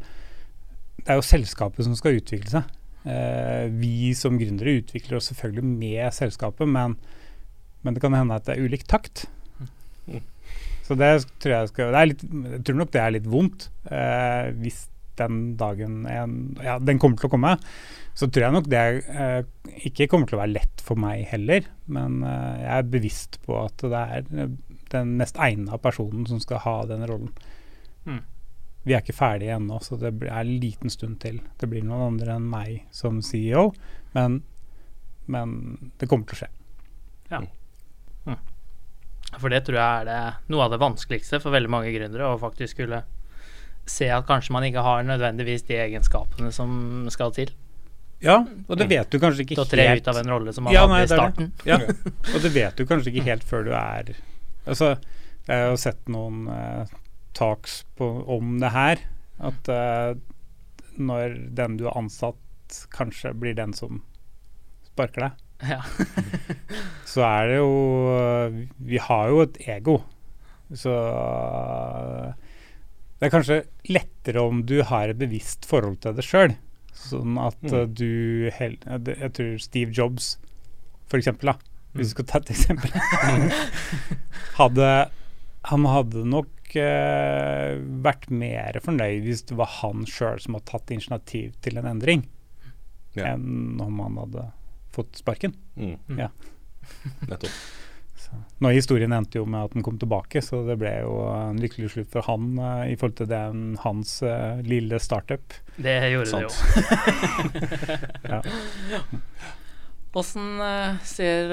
det 1.06 1.12
er 1.14 1.20
jo 1.20 1.26
selskapet 1.26 1.86
som 1.86 1.94
skal 1.94 2.18
utvikle 2.18 2.50
seg. 2.50 2.70
Eh, 3.06 3.68
vi 3.78 4.10
som 4.18 4.38
gründere 4.40 4.80
utvikler 4.80 5.20
oss 5.20 5.30
selvfølgelig 5.30 5.66
med 5.68 6.16
selskapet, 6.16 6.66
men, 6.66 6.96
men, 7.86 7.94
det 7.94 8.02
kan 8.02 8.16
hende 8.16 8.34
at 8.34 8.48
det 8.48 8.56
er 8.56 8.66
ulik 8.66 8.82
takt. 8.90 9.28
Mm. 10.10 10.24
Så 10.86 10.96
det 10.98 11.12
tror 11.42 11.54
jeg 11.54 11.70
skal 11.70 11.94
det 11.94 12.02
litt, 12.10 12.26
Jeg 12.26 12.64
tror 12.66 12.80
nok 12.80 12.92
det 12.94 13.02
er 13.02 13.14
litt 13.14 13.30
vondt 13.30 13.68
eh, 13.90 14.50
hvis 14.58 14.84
den 15.16 15.54
dagen 15.56 16.04
en, 16.10 16.34
ja, 16.60 16.76
den 16.82 16.98
kommer 17.00 17.20
til 17.20 17.30
å 17.30 17.34
komme. 17.36 17.54
Så 18.18 18.26
tror 18.26 18.48
jeg 18.48 18.56
nok 18.56 18.68
det 18.72 18.82
eh, 19.06 19.40
ikke 19.86 20.10
kommer 20.10 20.26
til 20.26 20.40
å 20.40 20.42
være 20.42 20.56
lett 20.56 20.82
for 20.82 20.98
meg 20.98 21.22
heller. 21.30 21.70
Men 21.86 22.18
eh, 22.26 22.64
jeg 22.64 22.72
er 22.80 22.90
bevisst 22.96 23.38
på 23.46 23.60
at 23.62 23.86
det 23.86 24.02
er 24.18 24.50
den 24.92 25.16
mest 25.20 25.38
egna 25.42 25.78
personen 25.78 26.26
som 26.26 26.40
skal 26.40 26.62
ha 26.64 26.76
den 26.86 27.06
rollen. 27.08 27.32
Mm. 28.06 28.22
Vi 28.86 28.94
er 28.94 29.02
ikke 29.02 29.16
ferdige 29.18 29.56
ennå, 29.56 29.80
så 29.82 29.98
det 29.98 30.12
er 30.28 30.36
en 30.38 30.58
liten 30.62 30.92
stund 30.92 31.18
til. 31.24 31.40
Det 31.58 31.66
blir 31.70 31.82
noen 31.82 32.12
andre 32.12 32.36
enn 32.38 32.46
meg 32.46 32.84
som 32.94 33.18
CEO, 33.24 33.72
men, 34.14 34.40
men 35.26 35.56
det 35.98 36.06
kommer 36.06 36.28
til 36.28 36.38
å 36.38 36.40
skje. 36.44 36.50
Ja. 37.32 37.42
Mm. 38.26 38.38
For 39.40 39.50
det 39.50 39.64
tror 39.66 39.80
jeg 39.80 40.02
er 40.02 40.06
det, 40.06 40.20
noe 40.54 40.68
av 40.68 40.74
det 40.74 40.78
vanskeligste 40.84 41.42
for 41.42 41.54
veldig 41.56 41.72
mange 41.72 41.90
gründere, 41.96 42.30
å 42.30 42.38
faktisk 42.38 42.76
skulle 42.76 43.02
se 43.90 44.06
at 44.10 44.26
kanskje 44.26 44.54
man 44.54 44.66
ikke 44.66 44.82
har 44.86 45.02
nødvendigvis 45.06 45.66
de 45.66 45.80
egenskapene 45.82 46.52
som 46.54 47.10
skal 47.10 47.34
til. 47.34 47.50
Ja, 48.22 48.38
og 48.46 48.78
det 48.78 48.86
vet 48.88 49.10
du 49.12 49.18
kanskje 49.20 49.44
ikke 49.44 49.58
helt 49.58 49.66
Til 49.66 49.66
å 49.66 49.82
tre 49.82 49.98
ut 49.98 50.06
av 50.08 50.18
en 50.22 50.30
rolle 50.32 50.54
som 50.56 50.64
man 50.64 50.72
ja, 50.72 50.86
hadde 50.88 51.02
i 51.04 51.10
starten. 51.10 51.50
Ja, 51.68 51.76
og 52.32 52.38
det 52.40 52.54
vet 52.54 52.78
du 52.78 52.86
kanskje 52.88 53.12
ikke 53.12 53.26
helt 53.26 53.44
før 53.46 53.66
du 53.66 53.74
er 53.76 54.14
Altså, 54.66 54.96
jeg 55.46 55.62
har 55.62 55.70
jo 55.70 55.78
sett 55.80 56.08
noen 56.10 56.48
eh, 56.50 56.96
talks 57.38 57.84
på, 57.98 58.08
om 58.36 58.56
det 58.62 58.72
her. 58.74 59.02
At 59.46 59.70
eh, 59.70 60.16
når 60.96 61.38
den 61.56 61.78
du 61.78 61.86
har 61.88 61.98
ansatt, 62.00 62.42
kanskje 62.94 63.34
blir 63.38 63.54
den 63.54 63.74
som 63.76 64.02
sparker 64.88 65.28
deg. 65.28 65.42
Ja. 65.70 65.80
så 67.12 67.22
er 67.24 67.46
det 67.48 67.54
jo 67.62 67.70
Vi 68.90 68.98
har 69.00 69.30
jo 69.32 69.38
et 69.44 69.60
ego. 69.64 70.00
Så 70.74 70.90
uh, 70.90 72.34
det 73.16 73.28
er 73.28 73.32
kanskje 73.32 73.60
lettere 73.88 74.42
om 74.42 74.64
du 74.66 74.80
har 74.84 75.08
et 75.08 75.20
bevisst 75.20 75.68
forhold 75.68 76.00
til 76.02 76.16
det 76.16 76.26
sjøl. 76.26 76.56
Sånn 76.96 77.38
at 77.38 77.60
mm. 77.62 77.76
uh, 77.76 77.86
du 77.86 78.50
Jeg 78.50 79.30
tror 79.36 79.56
Steve 79.62 79.94
Jobs, 79.94 80.34
for 81.06 81.20
eksempel, 81.20 81.54
da, 81.54 81.75
hvis 81.96 82.10
vi 82.10 82.14
skal 82.14 82.28
ta 82.30 82.40
et 82.42 82.52
eksempel, 82.54 82.92
hadde 84.60 84.90
han 85.66 85.86
hadde 85.90 86.22
nok 86.30 86.76
uh, 86.78 87.72
vært 88.06 88.28
mer 88.30 88.78
fornøyd 88.84 89.24
hvis 89.26 89.46
det 89.48 89.56
var 89.58 89.72
han 89.80 90.04
sjøl 90.08 90.38
som 90.42 90.58
hadde 90.58 90.70
tatt 90.70 90.92
initiativ 90.94 91.56
til 91.64 91.80
en 91.80 91.88
endring, 91.90 92.26
ja. 93.16 93.32
enn 93.32 93.80
om 93.82 94.04
han 94.04 94.20
hadde 94.22 94.46
fått 94.94 95.18
sparken. 95.18 95.56
Mm. 95.74 96.20
Ja. 96.20 96.30
Nettopp. 97.30 97.50
Så. 98.16 98.32
Nå 98.64 98.70
Historien 98.72 99.12
endte 99.12 99.36
jo 99.36 99.44
med 99.44 99.68
at 99.68 99.74
han 99.76 99.84
kom 99.84 99.98
tilbake, 100.00 100.40
så 100.42 100.62
det 100.64 100.78
ble 100.80 100.94
jo 101.02 101.18
en 101.34 101.58
lykkelig 101.60 101.90
slutt 101.92 102.14
for 102.14 102.26
han 102.30 102.54
uh, 102.62 102.86
i 102.88 102.94
forhold 102.96 103.18
til 103.18 103.30
den, 103.30 103.66
hans 103.82 104.18
uh, 104.24 104.62
lille 104.64 105.02
startup. 105.02 105.58
Det 105.76 105.98
gjorde 106.14 106.30
Sant. 106.30 106.62
det 106.72 106.86
jo. 107.74 107.98
ja. 108.32 108.40
Hvordan 110.16 111.00
ser 111.04 111.50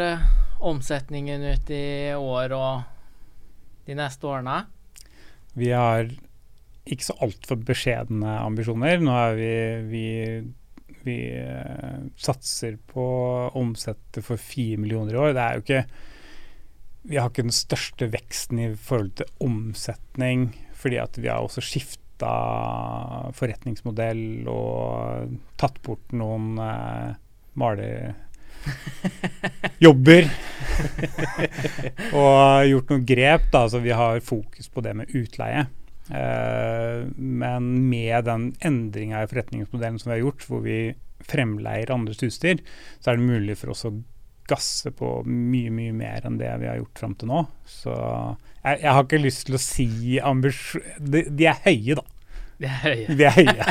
omsetningen 0.63 1.41
ut 1.43 1.71
i 1.75 2.13
år 2.15 2.53
og 2.55 2.85
de 3.83 3.97
neste 3.99 4.29
årene? 4.29 4.61
Vi 5.59 5.67
har 5.75 6.07
ikke 6.87 7.07
så 7.09 7.15
altfor 7.23 7.59
beskjedne 7.63 8.37
ambisjoner. 8.43 9.03
Nå 9.03 9.13
er 9.19 9.35
vi, 9.35 9.51
vi, 9.91 10.07
vi 11.03 11.17
uh, 11.43 12.07
satser 12.15 12.79
på 12.87 13.03
å 13.03 13.51
omsette 13.59 14.23
for 14.23 14.39
fire 14.39 14.79
millioner 14.79 15.15
i 15.15 15.21
år. 15.25 15.35
Det 15.35 15.43
er 15.43 15.59
jo 15.59 15.65
ikke 15.67 15.83
Vi 17.03 17.19
har 17.19 17.27
ikke 17.27 17.43
den 17.43 17.55
største 17.55 18.07
veksten 18.07 18.59
i 18.63 18.69
forhold 18.79 19.17
til 19.19 19.31
omsetning, 19.43 20.53
fordi 20.71 21.01
at 21.03 21.19
vi 21.19 21.27
har 21.27 21.43
også 21.43 21.59
skifta 21.59 22.29
forretningsmodell 23.35 24.47
og 24.47 25.33
tatt 25.59 25.81
bort 25.83 26.15
noen 26.15 26.55
eh, 26.63 27.09
malerjobber. 29.83 30.29
og 32.17 32.67
gjort 32.69 32.91
noen 32.91 33.05
grep, 33.05 33.49
da, 33.51 33.65
så 33.69 33.81
vi 33.83 33.91
har 33.91 34.23
fokus 34.23 34.69
på 34.69 34.81
det 34.81 34.95
med 34.95 35.11
utleie. 35.13 35.67
Uh, 36.09 37.07
men 37.15 37.89
med 37.89 38.25
den 38.27 38.53
endringa 38.61 39.23
i 39.23 39.29
forretningsmodellen 39.31 39.99
som 39.99 40.11
vi 40.11 40.17
har 40.17 40.25
gjort, 40.25 40.47
hvor 40.47 40.63
vi 40.63 40.79
fremleier 41.23 41.91
andres 41.93 42.23
utstyr, 42.23 42.59
så 42.99 43.11
er 43.11 43.19
det 43.19 43.29
mulig 43.29 43.57
for 43.57 43.71
oss 43.71 43.85
å 43.87 43.93
gasse 44.47 44.91
på 44.91 45.21
mye, 45.23 45.71
mye 45.71 45.93
mer 45.95 46.25
enn 46.27 46.35
det 46.37 46.51
vi 46.59 46.67
har 46.67 46.81
gjort 46.81 46.99
fram 46.99 47.13
til 47.15 47.31
nå. 47.31 47.45
Så 47.63 47.93
jeg, 47.93 48.81
jeg, 48.81 48.89
har 48.91 49.05
ikke 49.05 49.21
lyst 49.23 49.45
til 49.47 49.55
å 49.55 49.61
si 49.61 49.87
ambisjon... 50.19 50.83
De, 50.99 51.23
de 51.31 51.47
er 51.47 51.61
høye, 51.63 51.95
da. 51.99 52.03
De 52.63 52.69
er 52.69 52.79
høye. 52.79 53.15
De 53.19 53.25
er 53.27 53.33
høye. 53.35 53.65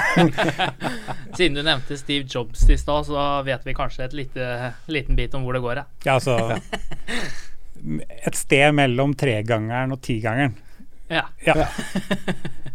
Siden 1.38 1.56
du 1.56 1.62
nevnte 1.64 1.96
Steve 1.96 2.26
Jobs 2.28 2.66
i 2.68 2.76
stad, 2.76 3.06
så 3.08 3.22
vet 3.46 3.64
vi 3.64 3.74
kanskje 3.76 4.04
et 4.04 4.16
lite, 4.16 4.48
liten 4.92 5.16
bit 5.16 5.32
om 5.38 5.46
hvor 5.46 5.56
det 5.56 5.62
går, 5.64 5.80
ja. 5.80 5.86
ja 6.04 6.16
altså, 6.18 6.36
et 8.28 8.36
sted 8.36 8.76
mellom 8.76 9.14
tregangeren 9.16 9.96
og 9.96 10.02
tigangeren. 10.04 10.58
Ja. 11.12 11.24
ja. 11.44 11.66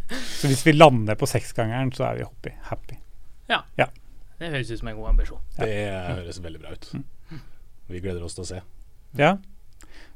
så 0.10 0.50
hvis 0.50 0.66
vi 0.66 0.74
lander 0.74 1.18
på 1.18 1.30
seksgangeren, 1.30 1.94
så 1.94 2.10
er 2.10 2.20
vi 2.20 2.26
happy. 2.26 2.56
happy. 2.72 2.98
Ja. 3.50 3.62
ja. 3.78 3.88
Det 4.38 4.50
høres 4.54 4.72
ut 4.74 4.82
som 4.82 4.90
en 4.90 4.98
god 4.98 5.12
ambisjon. 5.14 5.46
Det 5.58 5.70
høres 5.92 6.42
veldig 6.42 6.64
bra 6.66 6.74
ut. 6.74 6.90
Mm. 6.98 7.46
Vi 7.94 8.02
gleder 8.02 8.26
oss 8.26 8.38
til 8.38 8.46
å 8.46 8.50
se. 8.50 8.64
Ja. 9.18 9.36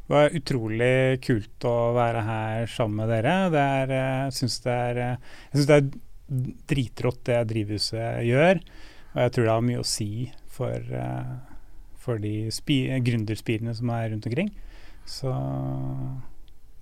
Det 0.08 0.16
var 0.16 0.36
utrolig 0.36 1.22
kult 1.24 1.68
å 1.70 1.76
være 1.96 2.24
her 2.28 2.72
sammen 2.72 3.04
med 3.04 3.12
dere. 3.14 3.36
Det 3.54 3.66
er, 3.78 3.94
eh, 3.96 4.24
jeg 4.26 4.38
syns 4.40 4.58
det, 4.66 4.80
eh, 5.00 5.30
det, 5.54 5.78
er 5.78 6.58
dritrått 6.68 7.24
det 7.30 7.40
drivhuset 7.52 8.26
gjør. 8.28 8.62
Og 9.14 9.22
jeg 9.26 9.32
tror 9.36 9.48
det 9.48 9.54
har 9.54 9.66
mye 9.70 9.84
å 9.84 9.88
si 9.88 10.12
for, 10.52 10.76
eh, 10.76 11.34
for 11.96 12.18
de 12.18 12.50
gründerspirene 12.52 13.76
som 13.76 13.90
er 13.90 14.10
rundt 14.10 14.28
omkring. 14.28 14.52
Så 15.06 15.32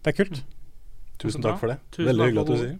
det 0.03 0.13
er 0.13 0.23
kult. 0.23 0.43
Tusen 1.19 1.43
takk 1.43 1.59
for 1.59 1.73
det. 1.73 1.79
Veldig 1.97 2.29
hyggelig 2.29 2.41
at 2.45 2.53
du 2.53 2.57
sier. 2.57 2.77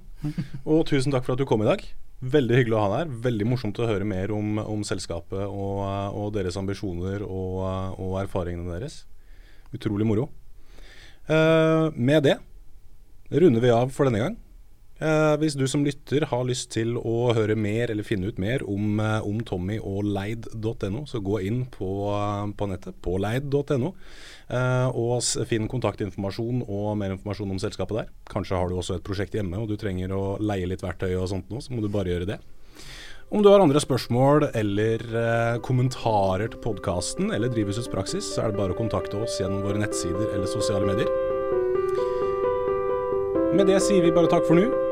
Og 0.66 0.86
tusen 0.88 1.12
takk 1.12 1.26
for 1.26 1.36
at 1.36 1.42
du 1.42 1.46
kom 1.46 1.62
i 1.62 1.70
dag. 1.70 1.84
Veldig 2.20 2.58
hyggelig 2.58 2.76
å 2.76 2.82
ha 2.84 2.90
deg 2.92 3.00
her. 3.00 3.14
Veldig 3.30 3.48
morsomt 3.48 3.80
å 3.80 3.88
høre 3.88 4.08
mer 4.08 4.32
om, 4.36 4.58
om 4.60 4.84
selskapet 4.88 5.46
og, 5.46 5.84
og, 6.12 6.34
deres 6.36 6.58
ambisjoner 6.60 7.24
og, 7.24 7.62
og, 7.96 8.18
erfaringene 8.24 8.68
deres. 8.74 9.04
Utrolig 9.76 10.08
moro. 10.10 10.30
Uh, 11.30 11.94
med 11.94 12.24
det 12.26 12.38
runder 13.30 13.62
vi 13.62 13.74
av 13.74 13.92
for 13.94 14.10
denne 14.10 14.22
gang. 14.22 14.38
Uh, 15.00 15.38
hvis 15.40 15.56
du 15.56 15.64
som 15.70 15.86
lytter 15.86 16.26
har 16.28 16.42
lyst 16.44 16.74
til 16.74 16.98
å 16.98 17.30
høre 17.38 17.56
mer 17.56 17.94
eller 17.94 18.04
finne 18.04 18.28
ut 18.28 18.42
mer 18.42 18.66
om, 18.68 18.98
uh, 19.00 19.22
om 19.24 19.38
Tommy 19.46 19.78
og 19.78 20.10
leid.no, 20.10 21.06
så 21.08 21.22
gå 21.24 21.40
inn 21.48 21.62
på, 21.72 21.92
på 22.58 22.70
nettet 22.72 22.98
på 23.06 23.16
leid.no. 23.22 23.94
Og 24.50 25.46
finn 25.46 25.70
kontaktinformasjon 25.70 26.64
og 26.66 26.96
mer 26.98 27.14
informasjon 27.14 27.54
om 27.54 27.62
selskapet 27.62 28.00
der. 28.00 28.14
Kanskje 28.32 28.58
har 28.58 28.72
du 28.72 28.80
også 28.80 28.98
et 28.98 29.06
prosjekt 29.06 29.38
hjemme 29.38 29.62
og 29.62 29.70
du 29.70 29.78
trenger 29.78 30.16
å 30.18 30.24
leie 30.42 30.68
litt 30.68 30.82
verktøy 30.82 31.14
og 31.14 31.30
sånt 31.30 31.54
nå, 31.54 31.62
så 31.62 31.76
må 31.76 31.86
du 31.86 31.92
bare 31.94 32.10
gjøre 32.10 32.32
det. 32.34 32.40
Om 33.30 33.44
du 33.46 33.50
har 33.52 33.62
andre 33.62 33.78
spørsmål 33.78 34.48
eller 34.58 35.04
uh, 35.14 35.60
kommentarer 35.62 36.50
til 36.50 36.62
podkasten 36.64 37.30
eller 37.30 37.52
Drivhusets 37.54 37.92
praksis, 37.94 38.26
så 38.26 38.42
er 38.42 38.50
det 38.50 38.58
bare 38.58 38.74
å 38.74 38.78
kontakte 38.80 39.20
oss 39.22 39.36
gjennom 39.38 39.62
våre 39.62 39.78
nettsider 39.78 40.32
eller 40.34 40.50
sosiale 40.50 40.90
medier. 40.90 41.12
Med 43.54 43.70
det 43.70 43.84
sier 43.86 44.02
vi 44.02 44.16
bare 44.16 44.32
takk 44.34 44.50
for 44.50 44.58
nå. 44.58 44.89